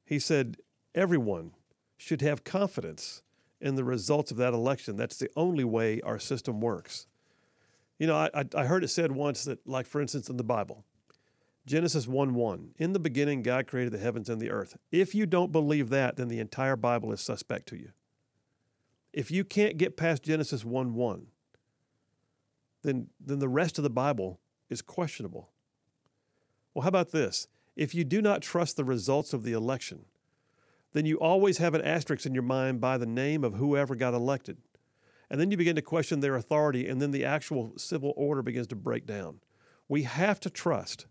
He 0.04 0.18
said 0.18 0.56
everyone 0.92 1.52
should 1.96 2.20
have 2.20 2.42
confidence 2.42 3.22
in 3.60 3.76
the 3.76 3.84
results 3.84 4.32
of 4.32 4.38
that 4.38 4.52
election. 4.52 4.96
That's 4.96 5.18
the 5.18 5.30
only 5.36 5.62
way 5.62 6.00
our 6.00 6.18
system 6.18 6.60
works. 6.60 7.06
You 8.02 8.08
know, 8.08 8.16
I, 8.16 8.44
I 8.56 8.64
heard 8.64 8.82
it 8.82 8.88
said 8.88 9.12
once 9.12 9.44
that, 9.44 9.64
like, 9.64 9.86
for 9.86 10.00
instance, 10.00 10.28
in 10.28 10.36
the 10.36 10.42
Bible, 10.42 10.84
Genesis 11.66 12.08
1 12.08 12.34
1, 12.34 12.70
in 12.78 12.94
the 12.94 12.98
beginning, 12.98 13.44
God 13.44 13.68
created 13.68 13.92
the 13.92 13.98
heavens 14.00 14.28
and 14.28 14.42
the 14.42 14.50
earth. 14.50 14.76
If 14.90 15.14
you 15.14 15.24
don't 15.24 15.52
believe 15.52 15.88
that, 15.90 16.16
then 16.16 16.26
the 16.26 16.40
entire 16.40 16.74
Bible 16.74 17.12
is 17.12 17.20
suspect 17.20 17.68
to 17.68 17.76
you. 17.76 17.90
If 19.12 19.30
you 19.30 19.44
can't 19.44 19.76
get 19.78 19.96
past 19.96 20.24
Genesis 20.24 20.64
1 20.64 20.94
1, 20.94 21.28
then, 22.82 23.06
then 23.24 23.38
the 23.38 23.48
rest 23.48 23.78
of 23.78 23.84
the 23.84 23.88
Bible 23.88 24.40
is 24.68 24.82
questionable. 24.82 25.50
Well, 26.74 26.82
how 26.82 26.88
about 26.88 27.12
this? 27.12 27.46
If 27.76 27.94
you 27.94 28.02
do 28.02 28.20
not 28.20 28.42
trust 28.42 28.76
the 28.76 28.84
results 28.84 29.32
of 29.32 29.44
the 29.44 29.52
election, 29.52 30.06
then 30.92 31.06
you 31.06 31.20
always 31.20 31.58
have 31.58 31.72
an 31.72 31.82
asterisk 31.82 32.26
in 32.26 32.34
your 32.34 32.42
mind 32.42 32.80
by 32.80 32.98
the 32.98 33.06
name 33.06 33.44
of 33.44 33.54
whoever 33.54 33.94
got 33.94 34.12
elected. 34.12 34.56
And 35.32 35.40
then 35.40 35.50
you 35.50 35.56
begin 35.56 35.76
to 35.76 35.82
question 35.82 36.20
their 36.20 36.36
authority, 36.36 36.86
and 36.86 37.00
then 37.00 37.10
the 37.10 37.24
actual 37.24 37.72
civil 37.78 38.12
order 38.18 38.42
begins 38.42 38.66
to 38.66 38.76
break 38.76 39.06
down. 39.06 39.40
We 39.88 40.02
have 40.02 40.38
to 40.40 40.50
trust. 40.50 41.06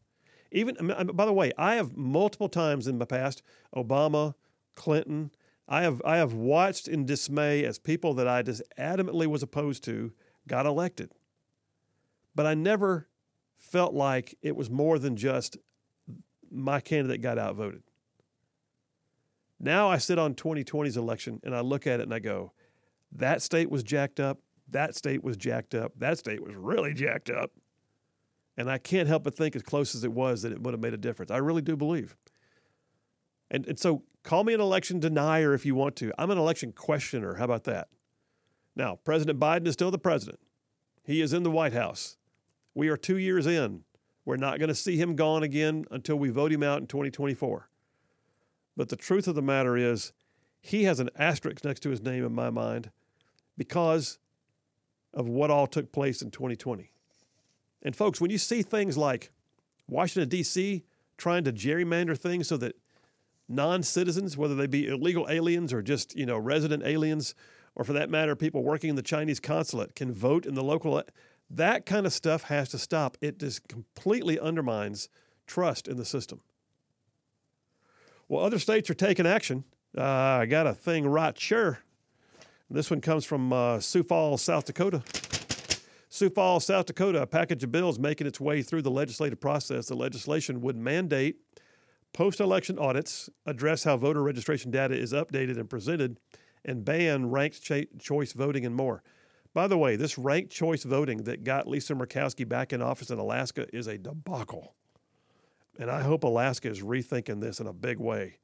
Even 0.51 0.75
by 1.15 1.25
the 1.25 1.33
way, 1.33 1.51
I 1.57 1.73
have 1.73 1.97
multiple 1.97 2.47
times 2.47 2.87
in 2.87 2.99
the 2.99 3.07
past, 3.07 3.41
Obama, 3.75 4.35
Clinton, 4.75 5.31
I 5.67 5.81
have 5.81 6.03
I 6.05 6.17
have 6.17 6.33
watched 6.33 6.87
in 6.87 7.07
dismay 7.07 7.65
as 7.65 7.79
people 7.79 8.13
that 8.13 8.27
I 8.27 8.43
just 8.43 8.61
adamantly 8.77 9.25
was 9.25 9.41
opposed 9.41 9.83
to 9.85 10.11
got 10.47 10.67
elected. 10.67 11.13
But 12.35 12.45
I 12.45 12.53
never 12.53 13.07
felt 13.57 13.95
like 13.95 14.37
it 14.43 14.55
was 14.55 14.69
more 14.69 14.99
than 14.99 15.15
just 15.15 15.57
my 16.51 16.79
candidate 16.79 17.21
got 17.21 17.39
outvoted. 17.39 17.81
Now 19.59 19.89
I 19.89 19.97
sit 19.97 20.19
on 20.19 20.35
2020's 20.35 20.95
election 20.95 21.39
and 21.43 21.55
I 21.55 21.61
look 21.61 21.87
at 21.87 21.99
it 21.99 22.03
and 22.03 22.13
I 22.13 22.19
go, 22.19 22.53
that 23.13 23.41
state 23.41 23.69
was 23.69 23.83
jacked 23.83 24.19
up, 24.19 24.39
that 24.69 24.95
state 24.95 25.23
was 25.23 25.37
jacked 25.37 25.75
up, 25.75 25.93
that 25.97 26.17
state 26.17 26.41
was 26.41 26.55
really 26.55 26.93
jacked 26.93 27.29
up. 27.29 27.51
And 28.57 28.69
I 28.69 28.77
can't 28.77 29.07
help 29.07 29.23
but 29.23 29.35
think, 29.35 29.55
as 29.55 29.63
close 29.63 29.95
as 29.95 30.03
it 30.03 30.11
was, 30.11 30.41
that 30.41 30.51
it 30.51 30.61
would 30.61 30.73
have 30.73 30.81
made 30.81 30.93
a 30.93 30.97
difference. 30.97 31.31
I 31.31 31.37
really 31.37 31.61
do 31.61 31.75
believe. 31.75 32.15
And, 33.49 33.65
and 33.67 33.79
so 33.79 34.03
call 34.23 34.43
me 34.43 34.53
an 34.53 34.61
election 34.61 34.99
denier 34.99 35.53
if 35.53 35.65
you 35.65 35.73
want 35.75 35.95
to. 35.97 36.11
I'm 36.17 36.31
an 36.31 36.37
election 36.37 36.71
questioner. 36.71 37.35
How 37.35 37.45
about 37.45 37.63
that? 37.65 37.87
Now, 38.75 38.99
President 39.03 39.39
Biden 39.39 39.67
is 39.67 39.73
still 39.73 39.91
the 39.91 39.97
president. 39.97 40.39
He 41.03 41.21
is 41.21 41.33
in 41.33 41.43
the 41.43 41.51
White 41.51 41.73
House. 41.73 42.17
We 42.73 42.87
are 42.89 42.97
two 42.97 43.17
years 43.17 43.47
in. 43.47 43.83
We're 44.23 44.37
not 44.37 44.59
going 44.59 44.69
to 44.69 44.75
see 44.75 44.97
him 44.97 45.15
gone 45.15 45.43
again 45.43 45.85
until 45.91 46.17
we 46.17 46.29
vote 46.29 46.51
him 46.51 46.63
out 46.63 46.79
in 46.79 46.87
2024. 46.87 47.69
But 48.77 48.89
the 48.89 48.95
truth 48.95 49.27
of 49.27 49.35
the 49.35 49.41
matter 49.41 49.75
is, 49.75 50.13
he 50.61 50.83
has 50.83 50.99
an 50.99 51.09
asterisk 51.17 51.65
next 51.65 51.81
to 51.81 51.89
his 51.89 52.01
name 52.01 52.23
in 52.23 52.33
my 52.33 52.49
mind 52.49 52.91
because 53.57 54.17
of 55.13 55.27
what 55.27 55.51
all 55.51 55.67
took 55.67 55.91
place 55.91 56.21
in 56.21 56.31
2020. 56.31 56.91
And 57.83 57.95
folks, 57.95 58.21
when 58.21 58.31
you 58.31 58.37
see 58.37 58.61
things 58.61 58.97
like 58.97 59.31
Washington, 59.87 60.29
D.C. 60.29 60.83
trying 61.17 61.43
to 61.43 61.51
gerrymander 61.51 62.17
things 62.17 62.47
so 62.47 62.57
that 62.57 62.75
non-citizens, 63.49 64.37
whether 64.37 64.55
they 64.55 64.67
be 64.67 64.87
illegal 64.87 65.27
aliens 65.29 65.73
or 65.73 65.81
just 65.81 66.15
you 66.15 66.25
know 66.25 66.37
resident 66.37 66.83
aliens, 66.83 67.35
or 67.75 67.83
for 67.83 67.93
that 67.93 68.09
matter, 68.09 68.35
people 68.35 68.63
working 68.63 68.89
in 68.89 68.95
the 68.95 69.01
Chinese 69.01 69.39
consulate 69.39 69.95
can 69.95 70.11
vote 70.11 70.45
in 70.45 70.55
the 70.55 70.63
local. 70.63 71.01
That 71.49 71.85
kind 71.85 72.05
of 72.05 72.13
stuff 72.13 72.43
has 72.43 72.69
to 72.69 72.77
stop. 72.77 73.17
It 73.21 73.39
just 73.39 73.67
completely 73.67 74.39
undermines 74.39 75.09
trust 75.47 75.87
in 75.87 75.97
the 75.97 76.05
system. 76.05 76.41
Well, 78.29 78.45
other 78.45 78.59
states 78.59 78.89
are 78.89 78.93
taking 78.93 79.27
action. 79.27 79.65
Uh, 79.97 80.03
I 80.03 80.45
got 80.45 80.65
a 80.65 80.73
thing 80.73 81.05
right 81.05 81.37
sure. 81.37 81.79
This 82.73 82.89
one 82.89 83.01
comes 83.01 83.25
from 83.25 83.51
uh, 83.51 83.81
Sioux 83.81 84.01
Falls, 84.01 84.41
South 84.41 84.63
Dakota. 84.63 85.03
Sioux 86.07 86.29
Falls, 86.29 86.65
South 86.65 86.85
Dakota, 86.85 87.21
a 87.21 87.27
package 87.27 87.65
of 87.65 87.71
bills 87.71 87.99
making 87.99 88.27
its 88.27 88.39
way 88.39 88.61
through 88.61 88.81
the 88.81 88.89
legislative 88.89 89.41
process. 89.41 89.87
The 89.87 89.95
legislation 89.95 90.61
would 90.61 90.77
mandate 90.77 91.35
post 92.13 92.39
election 92.39 92.79
audits, 92.79 93.29
address 93.45 93.83
how 93.83 93.97
voter 93.97 94.23
registration 94.23 94.71
data 94.71 94.95
is 94.95 95.11
updated 95.11 95.57
and 95.57 95.69
presented, 95.69 96.17
and 96.63 96.85
ban 96.85 97.29
ranked 97.29 97.69
choice 97.99 98.31
voting 98.31 98.65
and 98.65 98.73
more. 98.73 99.03
By 99.53 99.67
the 99.67 99.77
way, 99.77 99.97
this 99.97 100.17
ranked 100.17 100.53
choice 100.53 100.83
voting 100.83 101.23
that 101.23 101.43
got 101.43 101.67
Lisa 101.67 101.93
Murkowski 101.93 102.47
back 102.47 102.71
in 102.71 102.81
office 102.81 103.09
in 103.09 103.19
Alaska 103.19 103.67
is 103.75 103.87
a 103.87 103.97
debacle. 103.97 104.75
And 105.77 105.91
I 105.91 106.03
hope 106.03 106.23
Alaska 106.23 106.69
is 106.69 106.81
rethinking 106.81 107.41
this 107.41 107.59
in 107.59 107.67
a 107.67 107.73
big 107.73 107.99
way. 107.99 108.37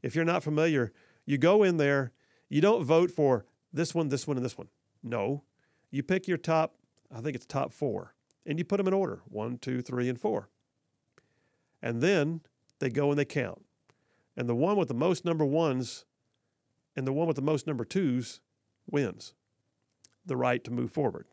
If 0.00 0.14
you're 0.14 0.24
not 0.24 0.44
familiar, 0.44 0.92
you 1.26 1.38
go 1.38 1.64
in 1.64 1.76
there, 1.76 2.12
you 2.48 2.60
don't 2.60 2.84
vote 2.84 3.10
for 3.10 3.44
this 3.72 3.94
one, 3.94 4.08
this 4.08 4.26
one, 4.26 4.36
and 4.36 4.44
this 4.44 4.58
one. 4.58 4.68
No, 5.02 5.42
you 5.90 6.02
pick 6.02 6.26
your 6.26 6.38
top, 6.38 6.74
I 7.14 7.20
think 7.20 7.34
it's 7.34 7.46
top 7.46 7.72
four, 7.72 8.14
and 8.46 8.58
you 8.58 8.64
put 8.64 8.78
them 8.78 8.88
in 8.88 8.94
order 8.94 9.20
one, 9.28 9.58
two, 9.58 9.82
three, 9.82 10.08
and 10.08 10.20
four. 10.20 10.48
And 11.82 12.00
then 12.00 12.40
they 12.80 12.90
go 12.90 13.10
and 13.10 13.18
they 13.18 13.24
count. 13.24 13.64
And 14.36 14.48
the 14.48 14.54
one 14.54 14.76
with 14.76 14.88
the 14.88 14.94
most 14.94 15.24
number 15.24 15.44
ones 15.44 16.04
and 16.96 17.06
the 17.06 17.12
one 17.12 17.26
with 17.26 17.36
the 17.36 17.42
most 17.42 17.66
number 17.66 17.84
twos 17.84 18.40
wins 18.90 19.34
the 20.26 20.36
right 20.36 20.62
to 20.64 20.70
move 20.70 20.90
forward. 20.90 21.26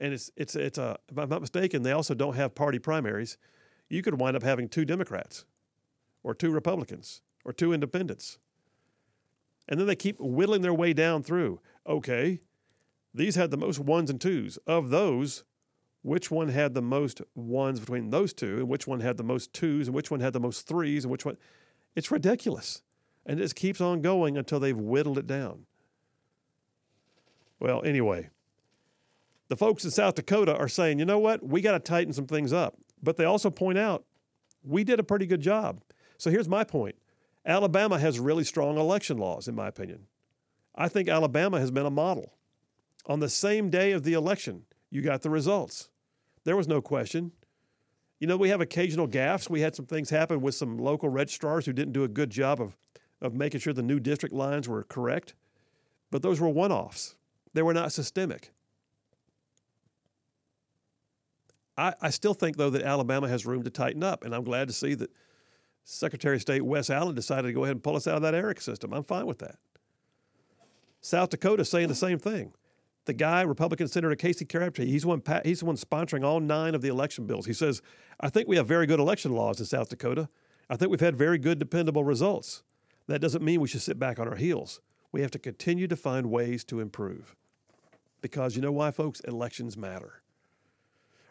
And 0.00 0.14
it's, 0.14 0.30
it's, 0.36 0.56
it's 0.56 0.78
a, 0.78 0.98
if 1.10 1.18
I'm 1.18 1.28
not 1.28 1.40
mistaken, 1.40 1.82
they 1.82 1.92
also 1.92 2.14
don't 2.14 2.36
have 2.36 2.54
party 2.54 2.78
primaries. 2.78 3.36
You 3.88 4.02
could 4.02 4.20
wind 4.20 4.36
up 4.36 4.42
having 4.42 4.68
two 4.68 4.84
Democrats 4.84 5.44
or 6.22 6.34
two 6.34 6.50
Republicans 6.50 7.22
or 7.44 7.52
two 7.52 7.72
independents. 7.72 8.38
And 9.70 9.78
then 9.78 9.86
they 9.86 9.96
keep 9.96 10.16
whittling 10.18 10.62
their 10.62 10.74
way 10.74 10.92
down 10.92 11.22
through. 11.22 11.60
Okay, 11.86 12.40
these 13.14 13.36
had 13.36 13.50
the 13.50 13.56
most 13.56 13.78
ones 13.78 14.10
and 14.10 14.20
twos. 14.20 14.58
Of 14.66 14.90
those, 14.90 15.44
which 16.02 16.30
one 16.30 16.48
had 16.48 16.74
the 16.74 16.82
most 16.82 17.22
ones 17.34 17.80
between 17.80 18.10
those 18.10 18.32
two, 18.32 18.58
and 18.58 18.68
which 18.68 18.86
one 18.86 19.00
had 19.00 19.16
the 19.16 19.22
most 19.22 19.54
twos, 19.54 19.86
and 19.86 19.94
which 19.94 20.10
one 20.10 20.20
had 20.20 20.32
the 20.32 20.40
most 20.40 20.66
threes, 20.66 21.04
and 21.04 21.12
which 21.12 21.24
one? 21.24 21.36
It's 21.94 22.10
ridiculous. 22.10 22.82
And 23.24 23.38
it 23.38 23.42
just 23.42 23.54
keeps 23.54 23.80
on 23.80 24.02
going 24.02 24.36
until 24.36 24.60
they've 24.60 24.76
whittled 24.76 25.18
it 25.18 25.26
down. 25.26 25.66
Well, 27.60 27.82
anyway, 27.84 28.30
the 29.48 29.56
folks 29.56 29.84
in 29.84 29.90
South 29.90 30.14
Dakota 30.14 30.56
are 30.56 30.68
saying, 30.68 30.98
you 30.98 31.04
know 31.04 31.18
what, 31.18 31.46
we 31.46 31.60
got 31.60 31.72
to 31.72 31.78
tighten 31.78 32.12
some 32.12 32.26
things 32.26 32.52
up. 32.52 32.76
But 33.02 33.16
they 33.16 33.24
also 33.24 33.50
point 33.50 33.78
out 33.78 34.04
we 34.64 34.84
did 34.84 34.98
a 34.98 35.04
pretty 35.04 35.26
good 35.26 35.40
job. 35.40 35.82
So 36.18 36.30
here's 36.30 36.48
my 36.48 36.64
point 36.64 36.96
Alabama 37.44 37.98
has 37.98 38.20
really 38.20 38.44
strong 38.44 38.76
election 38.76 39.18
laws, 39.18 39.48
in 39.48 39.54
my 39.54 39.68
opinion. 39.68 40.06
I 40.74 40.88
think 40.88 41.08
Alabama 41.08 41.58
has 41.58 41.70
been 41.70 41.86
a 41.86 41.90
model. 41.90 42.34
On 43.06 43.20
the 43.20 43.28
same 43.28 43.70
day 43.70 43.92
of 43.92 44.02
the 44.02 44.12
election, 44.12 44.64
you 44.90 45.02
got 45.02 45.22
the 45.22 45.30
results. 45.30 45.88
There 46.44 46.56
was 46.56 46.68
no 46.68 46.80
question. 46.80 47.32
You 48.18 48.26
know, 48.26 48.36
we 48.36 48.50
have 48.50 48.60
occasional 48.60 49.08
gaffes. 49.08 49.48
We 49.48 49.62
had 49.62 49.74
some 49.74 49.86
things 49.86 50.10
happen 50.10 50.42
with 50.42 50.54
some 50.54 50.76
local 50.78 51.08
registrars 51.08 51.64
who 51.64 51.72
didn't 51.72 51.92
do 51.92 52.04
a 52.04 52.08
good 52.08 52.30
job 52.30 52.60
of, 52.60 52.76
of 53.22 53.34
making 53.34 53.60
sure 53.60 53.72
the 53.72 53.82
new 53.82 53.98
district 54.00 54.34
lines 54.34 54.68
were 54.68 54.84
correct. 54.84 55.34
But 56.10 56.22
those 56.22 56.40
were 56.40 56.48
one 56.48 56.72
offs, 56.72 57.16
they 57.54 57.62
were 57.62 57.74
not 57.74 57.92
systemic. 57.92 58.52
I, 61.78 61.94
I 62.02 62.10
still 62.10 62.34
think, 62.34 62.58
though, 62.58 62.70
that 62.70 62.82
Alabama 62.82 63.28
has 63.28 63.46
room 63.46 63.62
to 63.62 63.70
tighten 63.70 64.04
up, 64.04 64.24
and 64.24 64.34
I'm 64.34 64.44
glad 64.44 64.68
to 64.68 64.74
see 64.74 64.94
that 64.94 65.10
Secretary 65.90 66.36
of 66.36 66.42
State 66.42 66.62
Wes 66.62 66.88
Allen 66.88 67.14
decided 67.14 67.48
to 67.48 67.52
go 67.52 67.64
ahead 67.64 67.76
and 67.76 67.82
pull 67.82 67.96
us 67.96 68.06
out 68.06 68.16
of 68.16 68.22
that 68.22 68.34
ERIC 68.34 68.60
system. 68.60 68.92
I'm 68.92 69.02
fine 69.02 69.26
with 69.26 69.38
that. 69.40 69.56
South 71.00 71.30
Dakota 71.30 71.64
saying 71.64 71.88
the 71.88 71.94
same 71.94 72.18
thing. 72.18 72.52
The 73.06 73.12
guy, 73.12 73.42
Republican 73.42 73.88
Senator 73.88 74.14
Casey 74.14 74.44
Crabtree, 74.44 74.86
he's 74.86 75.04
one 75.04 75.22
he's 75.42 75.60
the 75.60 75.66
one 75.66 75.76
sponsoring 75.76 76.24
all 76.24 76.38
nine 76.38 76.74
of 76.74 76.82
the 76.82 76.88
election 76.88 77.26
bills. 77.26 77.46
He 77.46 77.52
says, 77.52 77.82
"I 78.20 78.28
think 78.28 78.46
we 78.46 78.56
have 78.56 78.68
very 78.68 78.86
good 78.86 79.00
election 79.00 79.32
laws 79.32 79.58
in 79.58 79.66
South 79.66 79.88
Dakota. 79.88 80.28
I 80.68 80.76
think 80.76 80.90
we've 80.90 81.00
had 81.00 81.16
very 81.16 81.38
good, 81.38 81.58
dependable 81.58 82.04
results. 82.04 82.62
That 83.08 83.20
doesn't 83.20 83.42
mean 83.42 83.60
we 83.60 83.66
should 83.66 83.80
sit 83.80 83.98
back 83.98 84.20
on 84.20 84.28
our 84.28 84.36
heels. 84.36 84.80
We 85.10 85.22
have 85.22 85.32
to 85.32 85.38
continue 85.38 85.88
to 85.88 85.96
find 85.96 86.30
ways 86.30 86.62
to 86.66 86.78
improve, 86.78 87.34
because 88.20 88.54
you 88.54 88.62
know 88.62 88.70
why, 88.70 88.92
folks? 88.92 89.20
Elections 89.20 89.76
matter." 89.76 90.22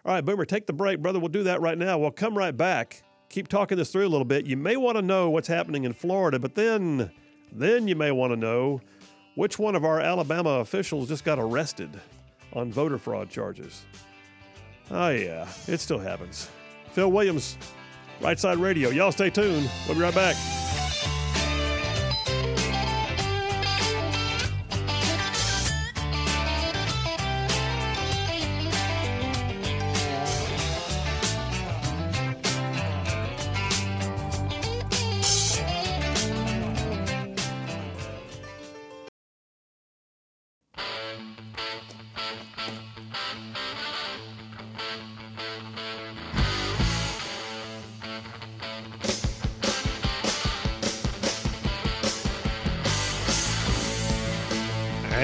All 0.04 0.14
right, 0.14 0.26
Boomer, 0.26 0.46
take 0.46 0.66
the 0.66 0.74
break, 0.74 1.02
brother. 1.02 1.20
We'll 1.20 1.30
do 1.30 1.44
that 1.44 1.62
right 1.62 1.78
now. 1.78 1.98
We'll 1.98 2.12
come 2.12 2.38
right 2.38 2.56
back. 2.56 3.04
Keep 3.30 3.48
talking 3.48 3.78
this 3.78 3.92
through 3.92 4.08
a 4.08 4.10
little 4.10 4.26
bit. 4.26 4.46
You 4.46 4.58
may 4.58 4.76
want 4.76 4.98
to 4.98 5.02
know 5.02 5.30
what's 5.30 5.48
happening 5.48 5.84
in 5.84 5.94
Florida, 5.94 6.40
but 6.40 6.56
then, 6.56 7.12
then 7.52 7.88
you 7.88 7.96
may 7.96 8.12
want 8.12 8.34
to 8.34 8.38
know 8.38 8.82
which 9.36 9.60
one 9.60 9.76
of 9.76 9.86
our 9.86 10.00
Alabama 10.00 10.60
officials 10.60 11.08
just 11.08 11.24
got 11.24 11.40
arrested 11.40 11.90
on 12.54 12.72
voter 12.72 12.98
fraud 12.98 13.30
charges. 13.30 13.86
Oh 14.92 15.10
yeah, 15.10 15.48
it 15.68 15.80
still 15.80 16.00
happens. 16.00 16.50
Phil 16.92 17.12
Williams, 17.12 17.58
Right 18.20 18.40
Side 18.40 18.58
Radio. 18.58 18.90
Y'all 18.90 19.12
stay 19.12 19.30
tuned. 19.30 19.70
We'll 19.88 19.96
be 19.96 20.02
right 20.02 20.16
back. 20.16 20.36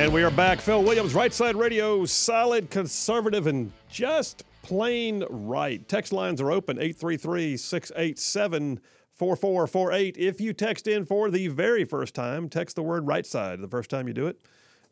And 0.06 0.14
we 0.14 0.22
are 0.22 0.30
back. 0.30 0.62
Phil 0.62 0.84
Williams, 0.84 1.16
Right 1.16 1.34
Side 1.34 1.56
Radio, 1.56 2.06
solid, 2.06 2.70
conservative, 2.70 3.48
and 3.48 3.72
just 3.90 4.44
plain 4.62 5.24
right. 5.32 5.88
Text 5.88 6.14
lines 6.14 6.40
are 6.40 6.52
open 6.52 6.78
833 6.78 7.58
687 7.58 8.82
4448. 9.16 10.16
If 10.16 10.40
you 10.40 10.54
text 10.54 10.86
in 10.86 11.08
for 11.08 11.32
the 11.32 11.48
very 11.48 11.86
first 11.86 12.14
time, 12.14 12.50
text 12.50 12.76
the 12.76 12.84
word 12.84 13.08
right 13.08 13.26
side 13.26 13.60
the 13.62 13.68
first 13.68 13.90
time 13.90 14.08
you 14.08 14.14
do 14.14 14.28
it 14.28 14.40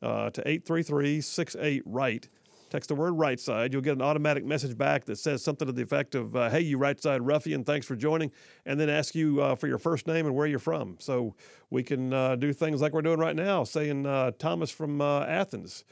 uh, 0.01 0.32
to 0.32 0.41
833 0.48 1.22
68 1.22 1.84
right. 1.86 2.27
Text 2.74 2.88
the 2.88 2.96
word 2.96 3.12
right 3.12 3.39
side. 3.39 3.72
You'll 3.72 3.84
get 3.84 3.94
an 3.94 4.01
automatic 4.01 4.44
message 4.44 4.75
back 4.75 5.06
that 5.06 5.20
says 5.20 5.44
something 5.44 5.68
to 5.68 5.72
the 5.72 5.84
effect 5.84 6.15
of, 6.15 6.36
uh, 6.36 6.50
Hey, 6.50 6.62
you 6.62 6.80
right 6.80 7.00
side 7.00 7.22
ruffian, 7.22 7.63
thanks 7.63 7.86
for 7.86 7.96
joining, 7.96 8.32
and 8.65 8.80
then 8.80 8.89
ask 8.89 9.13
you 9.13 9.39
uh, 9.44 9.53
for 9.53 9.68
your 9.68 9.77
first 9.77 10.08
name 10.08 10.25
and 10.25 10.34
where 10.34 10.48
you're 10.48 10.58
from. 10.58 10.96
So 10.98 11.36
we 11.70 11.84
can 11.84 12.12
uh, 12.12 12.36
do 12.36 12.51
things 12.51 12.82
like 12.82 12.92
we're 12.92 13.03
doing 13.03 13.20
right 13.20 13.36
now, 13.36 13.63
saying 13.63 14.08
uh, 14.08 14.32
Thomas 14.39 14.72
from 14.72 15.01
uh, 15.01 15.24
Athens. 15.25 15.84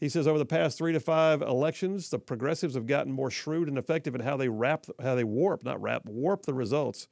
He 0.00 0.08
says 0.08 0.26
over 0.26 0.40
the 0.40 0.44
past 0.44 0.76
three 0.76 0.92
to 0.92 0.98
five 0.98 1.40
elections, 1.40 2.10
the 2.10 2.18
progressives 2.18 2.74
have 2.74 2.88
gotten 2.88 3.12
more 3.12 3.30
shrewd 3.30 3.68
and 3.68 3.78
effective 3.78 4.16
in 4.16 4.20
how 4.20 4.36
they 4.36 4.48
wrap, 4.48 4.86
how 5.00 5.14
they 5.14 5.22
warp, 5.22 5.62
not 5.62 5.80
wrap, 5.80 6.04
warp 6.04 6.46
the 6.46 6.54
results. 6.54 7.06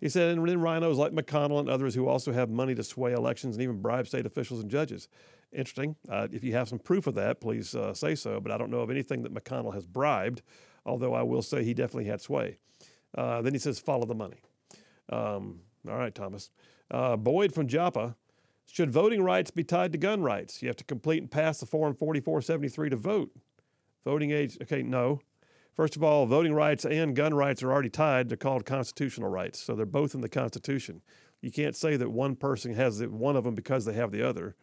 He 0.00 0.08
said, 0.08 0.38
and 0.38 0.48
then 0.48 0.60
rhinos 0.62 0.96
like 0.96 1.12
McConnell 1.12 1.60
and 1.60 1.68
others 1.68 1.94
who 1.94 2.08
also 2.08 2.32
have 2.32 2.48
money 2.48 2.74
to 2.74 2.82
sway 2.82 3.12
elections 3.12 3.56
and 3.56 3.62
even 3.62 3.82
bribe 3.82 4.06
state 4.06 4.24
officials 4.24 4.60
and 4.60 4.70
judges. 4.70 5.08
Interesting. 5.54 5.96
Uh, 6.08 6.26
if 6.32 6.42
you 6.42 6.52
have 6.52 6.68
some 6.68 6.80
proof 6.80 7.06
of 7.06 7.14
that, 7.14 7.40
please 7.40 7.74
uh, 7.74 7.94
say 7.94 8.14
so. 8.14 8.40
But 8.40 8.52
I 8.52 8.58
don't 8.58 8.70
know 8.70 8.80
of 8.80 8.90
anything 8.90 9.22
that 9.22 9.32
McConnell 9.32 9.74
has 9.74 9.86
bribed, 9.86 10.42
although 10.84 11.14
I 11.14 11.22
will 11.22 11.42
say 11.42 11.62
he 11.62 11.74
definitely 11.74 12.06
had 12.06 12.20
sway. 12.20 12.58
Uh, 13.16 13.40
then 13.42 13.52
he 13.52 13.58
says, 13.58 13.78
follow 13.78 14.04
the 14.04 14.14
money. 14.14 14.38
Um, 15.10 15.60
all 15.88 15.96
right, 15.96 16.14
Thomas. 16.14 16.50
Uh, 16.90 17.16
Boyd 17.16 17.54
from 17.54 17.68
Joppa. 17.68 18.16
Should 18.66 18.90
voting 18.90 19.22
rights 19.22 19.50
be 19.50 19.62
tied 19.62 19.92
to 19.92 19.98
gun 19.98 20.22
rights? 20.22 20.62
You 20.62 20.68
have 20.68 20.76
to 20.76 20.84
complete 20.84 21.20
and 21.20 21.30
pass 21.30 21.60
the 21.60 21.66
Form 21.66 21.94
4473 21.94 22.90
to 22.90 22.96
vote. 22.96 23.30
Voting 24.04 24.32
age, 24.32 24.58
okay, 24.62 24.82
no. 24.82 25.20
First 25.74 25.96
of 25.96 26.02
all, 26.02 26.26
voting 26.26 26.54
rights 26.54 26.84
and 26.84 27.14
gun 27.14 27.34
rights 27.34 27.62
are 27.62 27.70
already 27.70 27.90
tied. 27.90 28.28
They're 28.28 28.36
called 28.36 28.64
constitutional 28.64 29.28
rights. 29.28 29.60
So 29.60 29.74
they're 29.74 29.86
both 29.86 30.14
in 30.14 30.22
the 30.22 30.28
Constitution. 30.28 31.02
You 31.40 31.50
can't 31.50 31.76
say 31.76 31.96
that 31.96 32.10
one 32.10 32.36
person 32.36 32.74
has 32.74 33.04
one 33.04 33.36
of 33.36 33.44
them 33.44 33.54
because 33.54 33.84
they 33.84 33.92
have 33.92 34.12
the 34.12 34.26
other. 34.26 34.56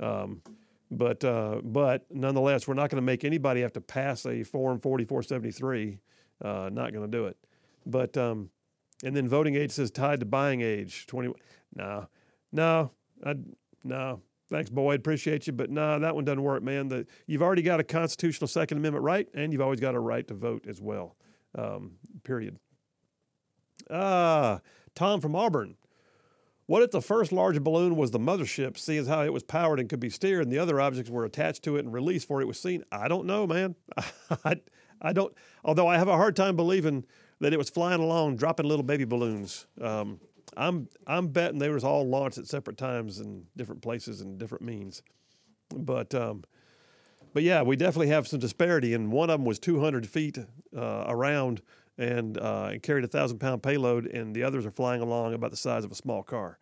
Um, 0.00 0.42
but 0.90 1.22
uh, 1.24 1.60
but 1.62 2.06
nonetheless, 2.10 2.66
we're 2.66 2.74
not 2.74 2.90
going 2.90 3.00
to 3.00 3.06
make 3.06 3.24
anybody 3.24 3.60
have 3.60 3.72
to 3.74 3.80
pass 3.80 4.24
a 4.24 4.42
Form 4.42 4.80
4473. 4.80 5.98
Uh, 6.42 6.70
not 6.72 6.92
going 6.92 7.10
to 7.10 7.16
do 7.16 7.26
it. 7.26 7.36
But 7.84 8.16
um, 8.16 8.50
and 9.04 9.14
then 9.14 9.28
voting 9.28 9.54
age 9.54 9.72
says 9.72 9.90
tied 9.90 10.20
to 10.20 10.26
buying 10.26 10.60
age 10.60 11.06
20. 11.06 11.32
No, 11.74 12.08
no, 12.52 12.90
I, 13.24 13.34
no. 13.84 14.22
Thanks, 14.50 14.70
Boyd. 14.70 15.00
Appreciate 15.00 15.46
you, 15.46 15.52
but 15.52 15.68
no, 15.68 15.98
that 15.98 16.14
one 16.14 16.24
doesn't 16.24 16.42
work, 16.42 16.62
man. 16.62 16.88
The, 16.88 17.06
you've 17.26 17.42
already 17.42 17.60
got 17.60 17.80
a 17.80 17.84
constitutional 17.84 18.48
Second 18.48 18.78
Amendment 18.78 19.04
right, 19.04 19.28
and 19.34 19.52
you've 19.52 19.60
always 19.60 19.78
got 19.78 19.94
a 19.94 20.00
right 20.00 20.26
to 20.26 20.32
vote 20.32 20.66
as 20.66 20.80
well. 20.80 21.16
Um, 21.54 21.92
period. 22.24 22.58
Ah, 23.90 24.60
Tom 24.94 25.20
from 25.20 25.36
Auburn. 25.36 25.76
What 26.68 26.82
if 26.82 26.90
the 26.90 27.00
first 27.00 27.32
large 27.32 27.58
balloon 27.62 27.96
was 27.96 28.10
the 28.10 28.18
mothership, 28.18 28.76
seeing 28.76 29.06
how 29.06 29.22
it 29.22 29.32
was 29.32 29.42
powered 29.42 29.80
and 29.80 29.88
could 29.88 30.00
be 30.00 30.10
steered, 30.10 30.42
and 30.42 30.52
the 30.52 30.58
other 30.58 30.82
objects 30.82 31.10
were 31.10 31.24
attached 31.24 31.62
to 31.62 31.76
it 31.76 31.84
and 31.86 31.94
released 31.94 32.26
before 32.26 32.42
it 32.42 32.46
was 32.46 32.60
seen? 32.60 32.84
I 32.92 33.08
don't 33.08 33.24
know, 33.24 33.46
man. 33.46 33.74
I, 34.44 34.56
I 35.00 35.14
don't. 35.14 35.32
Although 35.64 35.86
I 35.86 35.96
have 35.96 36.08
a 36.08 36.16
hard 36.16 36.36
time 36.36 36.56
believing 36.56 37.06
that 37.40 37.54
it 37.54 37.56
was 37.56 37.70
flying 37.70 38.02
along, 38.02 38.36
dropping 38.36 38.66
little 38.66 38.82
baby 38.82 39.06
balloons. 39.06 39.66
Um, 39.80 40.20
I'm 40.58 40.90
I'm 41.06 41.28
betting 41.28 41.58
they 41.58 41.70
was 41.70 41.84
all 41.84 42.06
launched 42.06 42.36
at 42.36 42.46
separate 42.46 42.76
times 42.76 43.18
and 43.18 43.46
different 43.56 43.80
places 43.80 44.20
and 44.20 44.36
different 44.36 44.62
means. 44.62 45.02
But 45.74 46.14
um, 46.14 46.44
but 47.32 47.44
yeah, 47.44 47.62
we 47.62 47.76
definitely 47.76 48.08
have 48.08 48.28
some 48.28 48.40
disparity, 48.40 48.92
and 48.92 49.10
one 49.10 49.30
of 49.30 49.40
them 49.40 49.46
was 49.46 49.58
200 49.58 50.06
feet 50.06 50.36
uh, 50.76 51.04
around 51.06 51.62
and, 51.98 52.38
uh, 52.38 52.72
carried 52.82 53.04
a 53.04 53.08
thousand 53.08 53.38
pound 53.38 53.62
payload, 53.62 54.06
and 54.06 54.34
the 54.34 54.42
others 54.42 54.64
are 54.64 54.70
flying 54.70 55.02
along 55.02 55.34
about 55.34 55.50
the 55.50 55.56
size 55.56 55.84
of 55.84 55.90
a 55.90 55.94
small 55.94 56.22
car. 56.22 56.58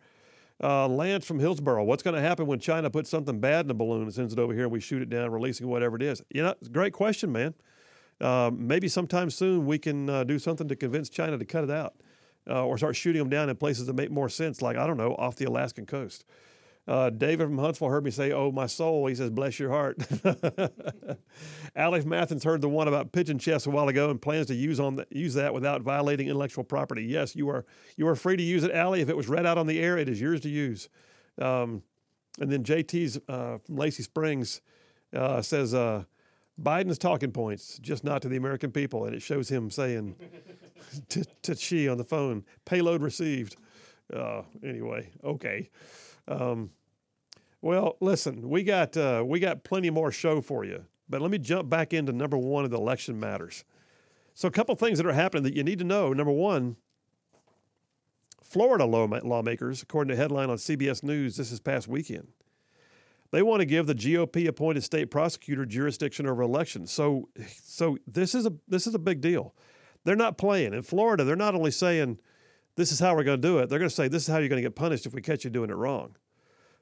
Uh, 0.61 0.87
Lance 0.87 1.25
from 1.25 1.39
Hillsboro, 1.39 1.83
what's 1.83 2.01
going 2.01 2.15
to 2.15 2.21
happen 2.21 2.47
when 2.47 2.59
China 2.59 2.89
puts 2.89 3.09
something 3.11 3.39
bad 3.39 3.65
in 3.65 3.71
a 3.71 3.75
balloon 3.75 4.03
and 4.03 4.13
sends 4.13 4.33
it 4.33 4.39
over 4.39 4.53
here 4.53 4.63
and 4.63 4.71
we 4.71 4.79
shoot 4.79 5.03
it 5.03 5.09
down, 5.09 5.29
releasing 5.31 5.67
whatever 5.67 5.95
it 5.95 6.01
is? 6.01 6.23
You 6.31 6.41
know, 6.41 6.55
great 6.71 6.93
question, 6.93 7.31
man. 7.31 7.53
Uh, 8.19 8.49
maybe 8.51 8.87
sometime 8.87 9.29
soon 9.29 9.67
we 9.67 9.77
can 9.77 10.09
uh, 10.09 10.23
do 10.23 10.39
something 10.39 10.67
to 10.67 10.75
convince 10.75 11.09
China 11.09 11.37
to 11.37 11.45
cut 11.45 11.63
it 11.63 11.69
out 11.69 11.93
uh, 12.49 12.65
or 12.65 12.77
start 12.79 12.95
shooting 12.95 13.19
them 13.19 13.29
down 13.29 13.49
in 13.49 13.55
places 13.55 13.85
that 13.85 13.95
make 13.95 14.09
more 14.09 14.29
sense, 14.29 14.61
like, 14.61 14.77
I 14.77 14.87
don't 14.87 14.97
know, 14.97 15.13
off 15.19 15.35
the 15.35 15.45
Alaskan 15.45 15.85
coast. 15.85 16.25
Uh, 16.87 17.09
David 17.09 17.47
from 17.47 17.57
Huntsville 17.57 17.89
heard 17.89 18.05
me 18.05 18.11
say, 18.11 18.31
"Oh, 18.31 18.51
my 18.51 18.65
soul." 18.65 19.07
He 19.07 19.15
says, 19.15 19.29
"Bless 19.29 19.59
your 19.59 19.69
heart." 19.69 19.97
Alex 21.75 22.05
Mathens 22.05 22.45
heard 22.45 22.61
the 22.61 22.69
one 22.69 22.87
about 22.87 23.11
pigeon 23.11 23.37
chess 23.37 23.65
a 23.65 23.69
while 23.69 23.89
ago 23.89 24.09
and 24.09 24.21
plans 24.21 24.47
to 24.47 24.55
use 24.55 24.79
on 24.79 24.95
the, 24.95 25.05
use 25.09 25.33
that 25.33 25.53
without 25.53 25.81
violating 25.81 26.27
intellectual 26.27 26.63
property. 26.63 27.03
Yes, 27.03 27.35
you 27.35 27.49
are 27.49 27.65
you 27.97 28.07
are 28.07 28.15
free 28.15 28.37
to 28.37 28.43
use 28.43 28.63
it, 28.63 28.71
Allie. 28.71 29.01
If 29.01 29.09
it 29.09 29.17
was 29.17 29.27
read 29.27 29.45
out 29.45 29.57
on 29.57 29.67
the 29.67 29.79
air, 29.79 29.97
it 29.97 30.07
is 30.07 30.21
yours 30.21 30.39
to 30.41 30.49
use. 30.49 30.87
Um, 31.41 31.83
and 32.39 32.49
then 32.49 32.63
JT's 32.63 33.19
uh, 33.27 33.57
from 33.57 33.75
Lacey 33.75 34.03
Springs 34.03 34.61
uh, 35.13 35.41
says 35.41 35.73
uh, 35.73 36.05
Biden's 36.61 36.97
talking 36.97 37.31
points, 37.31 37.79
just 37.79 38.05
not 38.05 38.21
to 38.21 38.29
the 38.29 38.37
American 38.37 38.71
people, 38.71 39.05
and 39.05 39.13
it 39.13 39.21
shows 39.21 39.49
him 39.49 39.69
saying 39.69 40.15
to, 41.09 41.25
to 41.53 41.87
on 41.89 41.97
the 41.97 42.05
phone, 42.05 42.45
"Payload 42.63 43.01
received." 43.01 43.57
Uh, 44.13 44.43
anyway, 44.63 45.11
okay. 45.23 45.69
Um, 46.27 46.71
well, 47.61 47.97
listen, 47.99 48.49
we 48.49 48.63
got 48.63 48.95
uh, 48.95 49.23
we 49.25 49.39
got 49.39 49.63
plenty 49.63 49.89
more 49.89 50.11
show 50.11 50.41
for 50.41 50.63
you, 50.63 50.85
but 51.09 51.21
let 51.21 51.31
me 51.31 51.37
jump 51.37 51.69
back 51.69 51.93
into 51.93 52.11
number 52.11 52.37
one 52.37 52.65
of 52.65 52.71
the 52.71 52.77
election 52.77 53.19
matters. 53.19 53.65
So, 54.33 54.47
a 54.47 54.51
couple 54.51 54.75
things 54.75 54.99
that 54.99 55.07
are 55.07 55.13
happening 55.13 55.43
that 55.43 55.55
you 55.55 55.63
need 55.63 55.79
to 55.79 55.85
know. 55.85 56.13
Number 56.13 56.31
one, 56.31 56.77
Florida 58.43 58.85
law- 58.85 59.19
lawmakers, 59.23 59.81
according 59.81 60.09
to 60.09 60.13
a 60.13 60.17
headline 60.17 60.49
on 60.49 60.57
CBS 60.57 61.03
News 61.03 61.37
this 61.37 61.51
is 61.51 61.59
past 61.59 61.87
weekend, 61.87 62.27
they 63.31 63.41
want 63.41 63.59
to 63.59 63.65
give 63.65 63.87
the 63.87 63.95
GOP 63.95 64.47
appointed 64.47 64.83
state 64.83 65.11
prosecutor 65.11 65.65
jurisdiction 65.65 66.27
over 66.27 66.41
elections. 66.41 66.91
So, 66.91 67.29
so 67.63 67.97
this 68.07 68.35
is 68.35 68.45
a 68.45 68.53
this 68.67 68.87
is 68.87 68.95
a 68.95 68.99
big 68.99 69.21
deal. 69.21 69.53
They're 70.03 70.15
not 70.15 70.37
playing 70.37 70.73
in 70.73 70.83
Florida. 70.83 71.23
They're 71.23 71.35
not 71.35 71.55
only 71.55 71.71
saying 71.71 72.19
this 72.77 72.91
is 72.91 72.99
how 72.99 73.15
we're 73.15 73.23
going 73.23 73.41
to 73.41 73.47
do 73.47 73.57
it. 73.57 73.69
They're 73.69 73.79
going 73.79 73.89
to 73.89 73.95
say 73.95 74.07
this 74.07 74.23
is 74.23 74.29
how 74.29 74.37
you're 74.37 74.47
going 74.47 74.61
to 74.61 74.67
get 74.69 74.75
punished 74.75 75.05
if 75.05 75.13
we 75.13 75.21
catch 75.21 75.43
you 75.43 75.49
doing 75.49 75.69
it 75.69 75.75
wrong. 75.75 76.15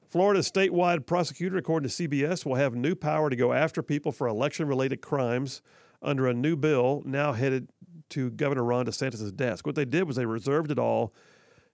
Florida's 0.08 0.48
statewide 0.48 1.06
prosecutor, 1.06 1.56
according 1.56 1.88
to 1.88 2.08
CBS, 2.08 2.44
will 2.44 2.54
have 2.54 2.74
new 2.74 2.94
power 2.94 3.28
to 3.28 3.34
go 3.34 3.52
after 3.52 3.82
people 3.82 4.12
for 4.12 4.28
election 4.28 4.68
related 4.68 5.00
crimes 5.00 5.62
under 6.02 6.28
a 6.28 6.34
new 6.34 6.54
bill 6.54 7.02
now 7.04 7.32
headed 7.32 7.70
to 8.10 8.30
Governor 8.30 8.62
Ron 8.62 8.86
DeSantis' 8.86 9.34
desk. 9.34 9.66
What 9.66 9.74
they 9.74 9.84
did 9.84 10.04
was 10.04 10.16
they 10.16 10.26
reserved 10.26 10.70
it 10.70 10.78
all 10.78 11.12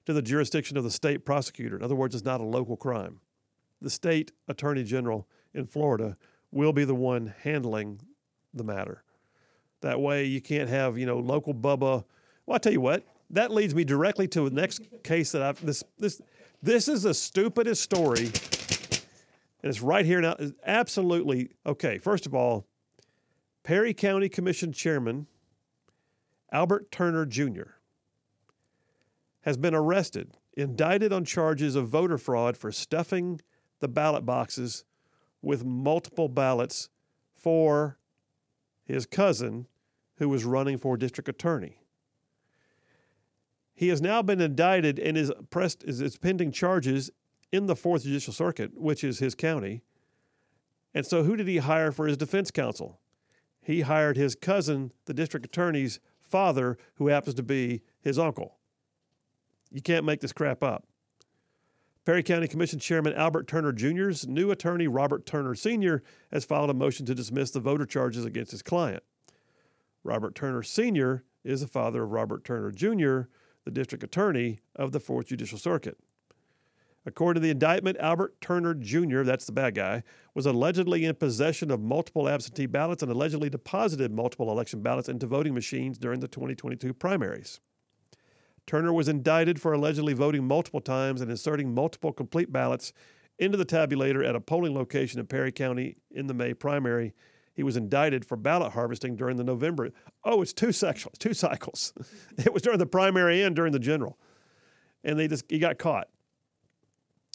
to 0.06 0.12
the 0.12 0.22
jurisdiction 0.22 0.76
of 0.76 0.84
the 0.84 0.90
state 0.90 1.26
prosecutor. 1.26 1.76
In 1.76 1.82
other 1.82 1.94
words, 1.94 2.14
it's 2.14 2.24
not 2.24 2.40
a 2.40 2.44
local 2.44 2.76
crime. 2.76 3.20
The 3.82 3.90
state 3.90 4.32
attorney 4.48 4.84
general 4.84 5.28
in 5.52 5.66
Florida 5.66 6.16
will 6.52 6.72
be 6.72 6.84
the 6.84 6.94
one 6.94 7.34
handling 7.42 8.00
the 8.54 8.64
matter. 8.64 9.02
That 9.80 10.00
way, 10.00 10.24
you 10.24 10.40
can't 10.40 10.68
have, 10.68 10.96
you 10.96 11.06
know, 11.06 11.18
local 11.18 11.52
Bubba. 11.52 12.04
Well, 12.46 12.54
I 12.54 12.58
tell 12.58 12.72
you 12.72 12.80
what, 12.80 13.04
that 13.32 13.50
leads 13.50 13.74
me 13.74 13.84
directly 13.84 14.28
to 14.28 14.48
the 14.48 14.54
next 14.54 14.80
case 15.02 15.32
that 15.32 15.42
I've 15.42 15.64
this 15.64 15.82
this 15.98 16.20
this 16.62 16.86
is 16.86 17.02
the 17.02 17.14
stupidest 17.14 17.82
story, 17.82 18.26
and 18.26 18.32
it's 19.62 19.80
right 19.80 20.04
here 20.04 20.20
now. 20.20 20.36
Absolutely 20.64 21.50
okay. 21.66 21.98
First 21.98 22.26
of 22.26 22.34
all, 22.34 22.66
Perry 23.64 23.94
County 23.94 24.28
Commission 24.28 24.72
Chairman 24.72 25.26
Albert 26.52 26.92
Turner 26.92 27.24
Jr. 27.24 27.70
has 29.40 29.56
been 29.56 29.74
arrested, 29.74 30.36
indicted 30.54 31.12
on 31.12 31.24
charges 31.24 31.74
of 31.74 31.88
voter 31.88 32.18
fraud 32.18 32.56
for 32.56 32.70
stuffing 32.70 33.40
the 33.80 33.88
ballot 33.88 34.24
boxes 34.26 34.84
with 35.40 35.64
multiple 35.64 36.28
ballots 36.28 36.90
for 37.34 37.98
his 38.84 39.06
cousin 39.06 39.66
who 40.18 40.28
was 40.28 40.44
running 40.44 40.78
for 40.78 40.96
district 40.96 41.28
attorney. 41.28 41.81
He 43.74 43.88
has 43.88 44.00
now 44.00 44.22
been 44.22 44.40
indicted 44.40 44.98
and 44.98 45.16
is 45.16 45.32
pressed 45.50 45.84
is, 45.84 46.00
is 46.00 46.16
pending 46.16 46.52
charges 46.52 47.10
in 47.50 47.66
the 47.66 47.76
Fourth 47.76 48.04
Judicial 48.04 48.32
Circuit, 48.32 48.72
which 48.74 49.04
is 49.04 49.18
his 49.18 49.34
county. 49.34 49.82
And 50.94 51.06
so, 51.06 51.24
who 51.24 51.36
did 51.36 51.48
he 51.48 51.58
hire 51.58 51.92
for 51.92 52.06
his 52.06 52.16
defense 52.16 52.50
counsel? 52.50 53.00
He 53.62 53.82
hired 53.82 54.16
his 54.16 54.34
cousin, 54.34 54.92
the 55.06 55.14
district 55.14 55.46
attorney's 55.46 56.00
father, 56.20 56.76
who 56.96 57.08
happens 57.08 57.34
to 57.36 57.42
be 57.42 57.82
his 58.00 58.18
uncle. 58.18 58.56
You 59.70 59.80
can't 59.80 60.04
make 60.04 60.20
this 60.20 60.32
crap 60.32 60.62
up. 60.62 60.86
Perry 62.04 62.22
County 62.24 62.48
Commission 62.48 62.80
Chairman 62.80 63.14
Albert 63.14 63.46
Turner 63.46 63.72
Jr.'s 63.72 64.26
new 64.26 64.50
attorney, 64.50 64.88
Robert 64.88 65.24
Turner 65.24 65.54
Sr., 65.54 66.02
has 66.32 66.44
filed 66.44 66.68
a 66.68 66.74
motion 66.74 67.06
to 67.06 67.14
dismiss 67.14 67.52
the 67.52 67.60
voter 67.60 67.86
charges 67.86 68.24
against 68.24 68.50
his 68.50 68.62
client. 68.62 69.04
Robert 70.02 70.34
Turner 70.34 70.64
Sr. 70.64 71.22
is 71.44 71.60
the 71.60 71.68
father 71.68 72.02
of 72.02 72.10
Robert 72.10 72.44
Turner 72.44 72.72
Jr., 72.72 73.28
the 73.64 73.70
district 73.70 74.04
attorney 74.04 74.60
of 74.76 74.92
the 74.92 75.00
Fourth 75.00 75.26
Judicial 75.26 75.58
Circuit. 75.58 75.98
According 77.04 77.40
to 77.40 77.44
the 77.44 77.50
indictment, 77.50 77.98
Albert 77.98 78.40
Turner 78.40 78.74
Jr., 78.74 79.22
that's 79.22 79.44
the 79.44 79.52
bad 79.52 79.74
guy, 79.74 80.04
was 80.34 80.46
allegedly 80.46 81.04
in 81.04 81.14
possession 81.16 81.70
of 81.70 81.80
multiple 81.80 82.28
absentee 82.28 82.66
ballots 82.66 83.02
and 83.02 83.10
allegedly 83.10 83.50
deposited 83.50 84.12
multiple 84.12 84.50
election 84.50 84.82
ballots 84.82 85.08
into 85.08 85.26
voting 85.26 85.52
machines 85.52 85.98
during 85.98 86.20
the 86.20 86.28
2022 86.28 86.94
primaries. 86.94 87.60
Turner 88.66 88.92
was 88.92 89.08
indicted 89.08 89.60
for 89.60 89.72
allegedly 89.72 90.12
voting 90.12 90.46
multiple 90.46 90.80
times 90.80 91.20
and 91.20 91.30
inserting 91.30 91.74
multiple 91.74 92.12
complete 92.12 92.52
ballots 92.52 92.92
into 93.38 93.58
the 93.58 93.66
tabulator 93.66 94.24
at 94.24 94.36
a 94.36 94.40
polling 94.40 94.74
location 94.74 95.18
in 95.18 95.26
Perry 95.26 95.50
County 95.50 95.96
in 96.12 96.28
the 96.28 96.34
May 96.34 96.54
primary. 96.54 97.12
He 97.54 97.62
was 97.62 97.76
indicted 97.76 98.24
for 98.24 98.36
ballot 98.36 98.72
harvesting 98.72 99.16
during 99.16 99.36
the 99.36 99.44
November. 99.44 99.90
Oh, 100.24 100.40
it's 100.42 100.52
two 100.52 100.72
cycles. 100.72 101.18
Two 101.18 101.34
cycles. 101.34 101.92
it 102.38 102.52
was 102.52 102.62
during 102.62 102.78
the 102.78 102.86
primary 102.86 103.42
and 103.42 103.54
during 103.54 103.72
the 103.72 103.78
general, 103.78 104.18
and 105.04 105.18
they 105.18 105.28
just 105.28 105.44
he 105.48 105.58
got 105.58 105.78
caught. 105.78 106.08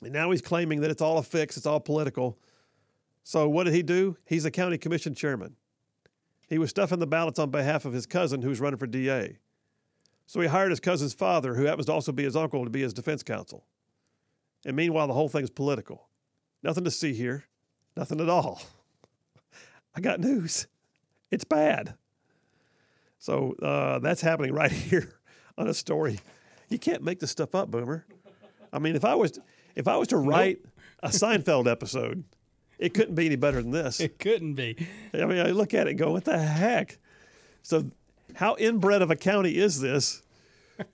And 0.04 0.14
now 0.14 0.32
he's 0.32 0.42
claiming 0.42 0.82
that 0.82 0.92
it's 0.92 1.02
all 1.02 1.18
a 1.18 1.24
fix. 1.24 1.58
It's 1.58 1.66
all 1.66 1.80
political. 1.80 2.38
So 3.24 3.50
what 3.50 3.66
did 3.66 3.74
he 3.74 3.84
do? 3.84 4.18
He's 4.26 4.46
a 4.46 4.52
county 4.52 4.78
commission 4.78 5.14
chairman. 5.14 5.56
He 6.48 6.58
was 6.58 6.70
stuffing 6.70 7.00
the 7.00 7.08
ballots 7.08 7.40
on 7.40 7.52
behalf 7.52 7.86
of 7.86 7.94
his 7.94 8.06
cousin 8.06 8.42
who's 8.42 8.60
running 8.60 8.78
for 8.78 8.88
DA. 8.88 9.38
So 10.26 10.40
he 10.40 10.48
hired 10.48 10.72
his 10.72 10.80
cousin's 10.80 11.14
father, 11.14 11.56
who 11.56 11.66
happens 11.66 11.88
to 11.88 11.94
also 11.94 12.12
be 12.12 12.24
his 12.24 12.36
uncle, 12.36 12.64
to 12.64 12.70
be 12.70 12.82
his 12.82 12.94
defense 12.94 13.24
counsel. 13.24 13.66
And 14.66 14.76
meanwhile, 14.76 15.08
the 15.08 15.14
whole 15.14 15.30
thing's 15.30 15.50
political. 15.50 16.08
Nothing 16.64 16.84
to 16.84 16.92
see 16.92 17.14
here. 17.14 17.46
Nothing 17.96 18.22
at 18.22 18.30
all. 18.30 18.62
I 19.98 20.00
got 20.00 20.20
news. 20.20 20.68
It's 21.32 21.44
bad. 21.44 21.96
So 23.18 23.56
uh, 23.64 23.98
that's 23.98 24.22
happening 24.22 24.54
right 24.54 24.72
here 24.90 25.16
on 25.58 25.68
a 25.68 25.74
story. 25.74 26.20
You 26.70 26.78
can't 26.78 27.02
make 27.02 27.20
this 27.20 27.32
stuff 27.32 27.56
up, 27.56 27.72
Boomer. 27.72 28.06
I 28.72 28.78
mean, 28.78 28.96
if 28.96 29.04
I 29.04 29.16
was 29.16 29.40
if 29.76 29.88
I 29.88 29.98
was 29.98 30.08
to 30.10 30.18
write 30.18 30.60
nope. 30.64 30.74
a 31.02 31.10
Seinfeld 31.10 31.70
episode, 31.70 32.26
it 32.78 32.94
couldn't 32.94 33.16
be 33.16 33.26
any 33.26 33.38
better 33.38 33.60
than 33.60 33.72
this. 33.72 34.00
It 34.00 34.20
couldn't 34.20 34.54
be. 34.54 34.88
I 35.16 35.26
mean, 35.26 35.40
I 35.40 35.50
look 35.50 35.74
at 35.74 35.88
it 35.88 35.92
and 35.92 36.00
go, 36.00 36.12
"What 36.12 36.26
the 36.26 36.38
heck?" 36.38 37.00
So, 37.64 37.90
how 38.36 38.56
inbred 38.58 39.02
of 39.02 39.10
a 39.10 39.16
county 39.16 39.58
is 39.58 39.82
this? 39.82 40.22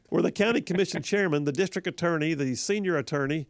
Where 0.08 0.22
the 0.22 0.32
county 0.32 0.62
commission 0.62 1.04
chairman, 1.04 1.44
the 1.44 1.52
district 1.52 1.88
attorney, 1.88 2.36
the 2.36 2.56
senior 2.56 2.96
attorney, 2.96 3.48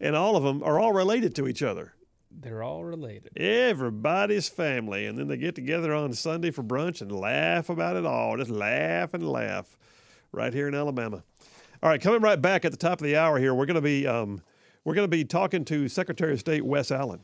and 0.00 0.16
all 0.16 0.34
of 0.34 0.42
them 0.42 0.64
are 0.64 0.80
all 0.80 0.92
related 0.92 1.36
to 1.36 1.46
each 1.46 1.62
other. 1.62 1.92
They're 2.38 2.62
all 2.62 2.84
related. 2.84 3.30
Everybody's 3.36 4.48
family. 4.48 5.06
And 5.06 5.18
then 5.18 5.28
they 5.28 5.36
get 5.36 5.54
together 5.54 5.94
on 5.94 6.12
Sunday 6.12 6.50
for 6.50 6.62
brunch 6.62 7.00
and 7.00 7.10
laugh 7.10 7.68
about 7.70 7.96
it 7.96 8.04
all. 8.04 8.36
Just 8.36 8.50
laugh 8.50 9.14
and 9.14 9.26
laugh 9.26 9.76
right 10.32 10.52
here 10.52 10.68
in 10.68 10.74
Alabama. 10.74 11.22
All 11.82 11.90
right, 11.90 12.00
coming 12.00 12.20
right 12.20 12.40
back 12.40 12.64
at 12.64 12.72
the 12.72 12.78
top 12.78 13.00
of 13.00 13.04
the 13.04 13.16
hour 13.16 13.38
here, 13.38 13.54
we're 13.54 13.66
going 13.66 13.76
to 13.76 13.80
be 13.80 14.06
um, 14.06 14.42
we're 14.84 14.94
going 14.94 15.04
to 15.04 15.16
be 15.16 15.24
talking 15.24 15.64
to 15.66 15.88
Secretary 15.88 16.32
of 16.32 16.40
State 16.40 16.64
Wes 16.64 16.90
Allen. 16.90 17.20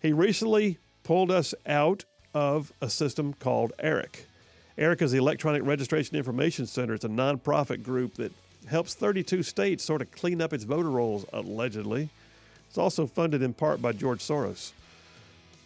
He 0.00 0.12
recently 0.12 0.78
pulled 1.02 1.30
us 1.30 1.54
out 1.66 2.04
of 2.34 2.72
a 2.80 2.90
system 2.90 3.34
called 3.34 3.72
ERIC. 3.78 4.26
ERIC 4.76 5.02
is 5.02 5.12
the 5.12 5.18
Electronic 5.18 5.64
Registration 5.64 6.16
Information 6.16 6.66
Center. 6.66 6.94
It's 6.94 7.04
a 7.04 7.08
nonprofit 7.08 7.82
group 7.82 8.14
that 8.14 8.32
helps 8.68 8.94
32 8.94 9.42
states 9.42 9.84
sort 9.84 10.02
of 10.02 10.10
clean 10.10 10.42
up 10.42 10.52
its 10.52 10.64
voter 10.64 10.90
rolls, 10.90 11.24
allegedly. 11.32 12.10
It's 12.74 12.78
also 12.80 13.06
funded 13.06 13.40
in 13.40 13.54
part 13.54 13.80
by 13.80 13.92
George 13.92 14.18
Soros. 14.18 14.72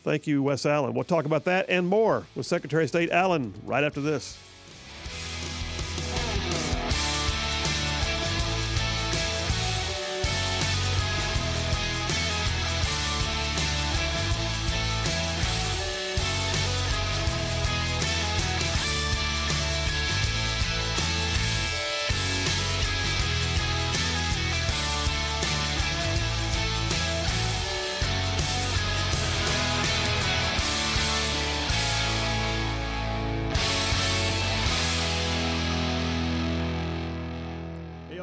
Thank 0.04 0.26
you, 0.26 0.42
Wes 0.42 0.66
Allen. 0.66 0.92
We'll 0.92 1.04
talk 1.04 1.24
about 1.24 1.44
that 1.44 1.64
and 1.70 1.88
more 1.88 2.26
with 2.34 2.44
Secretary 2.44 2.82
of 2.82 2.90
State 2.90 3.10
Allen 3.10 3.54
right 3.64 3.82
after 3.82 4.02
this. 4.02 4.36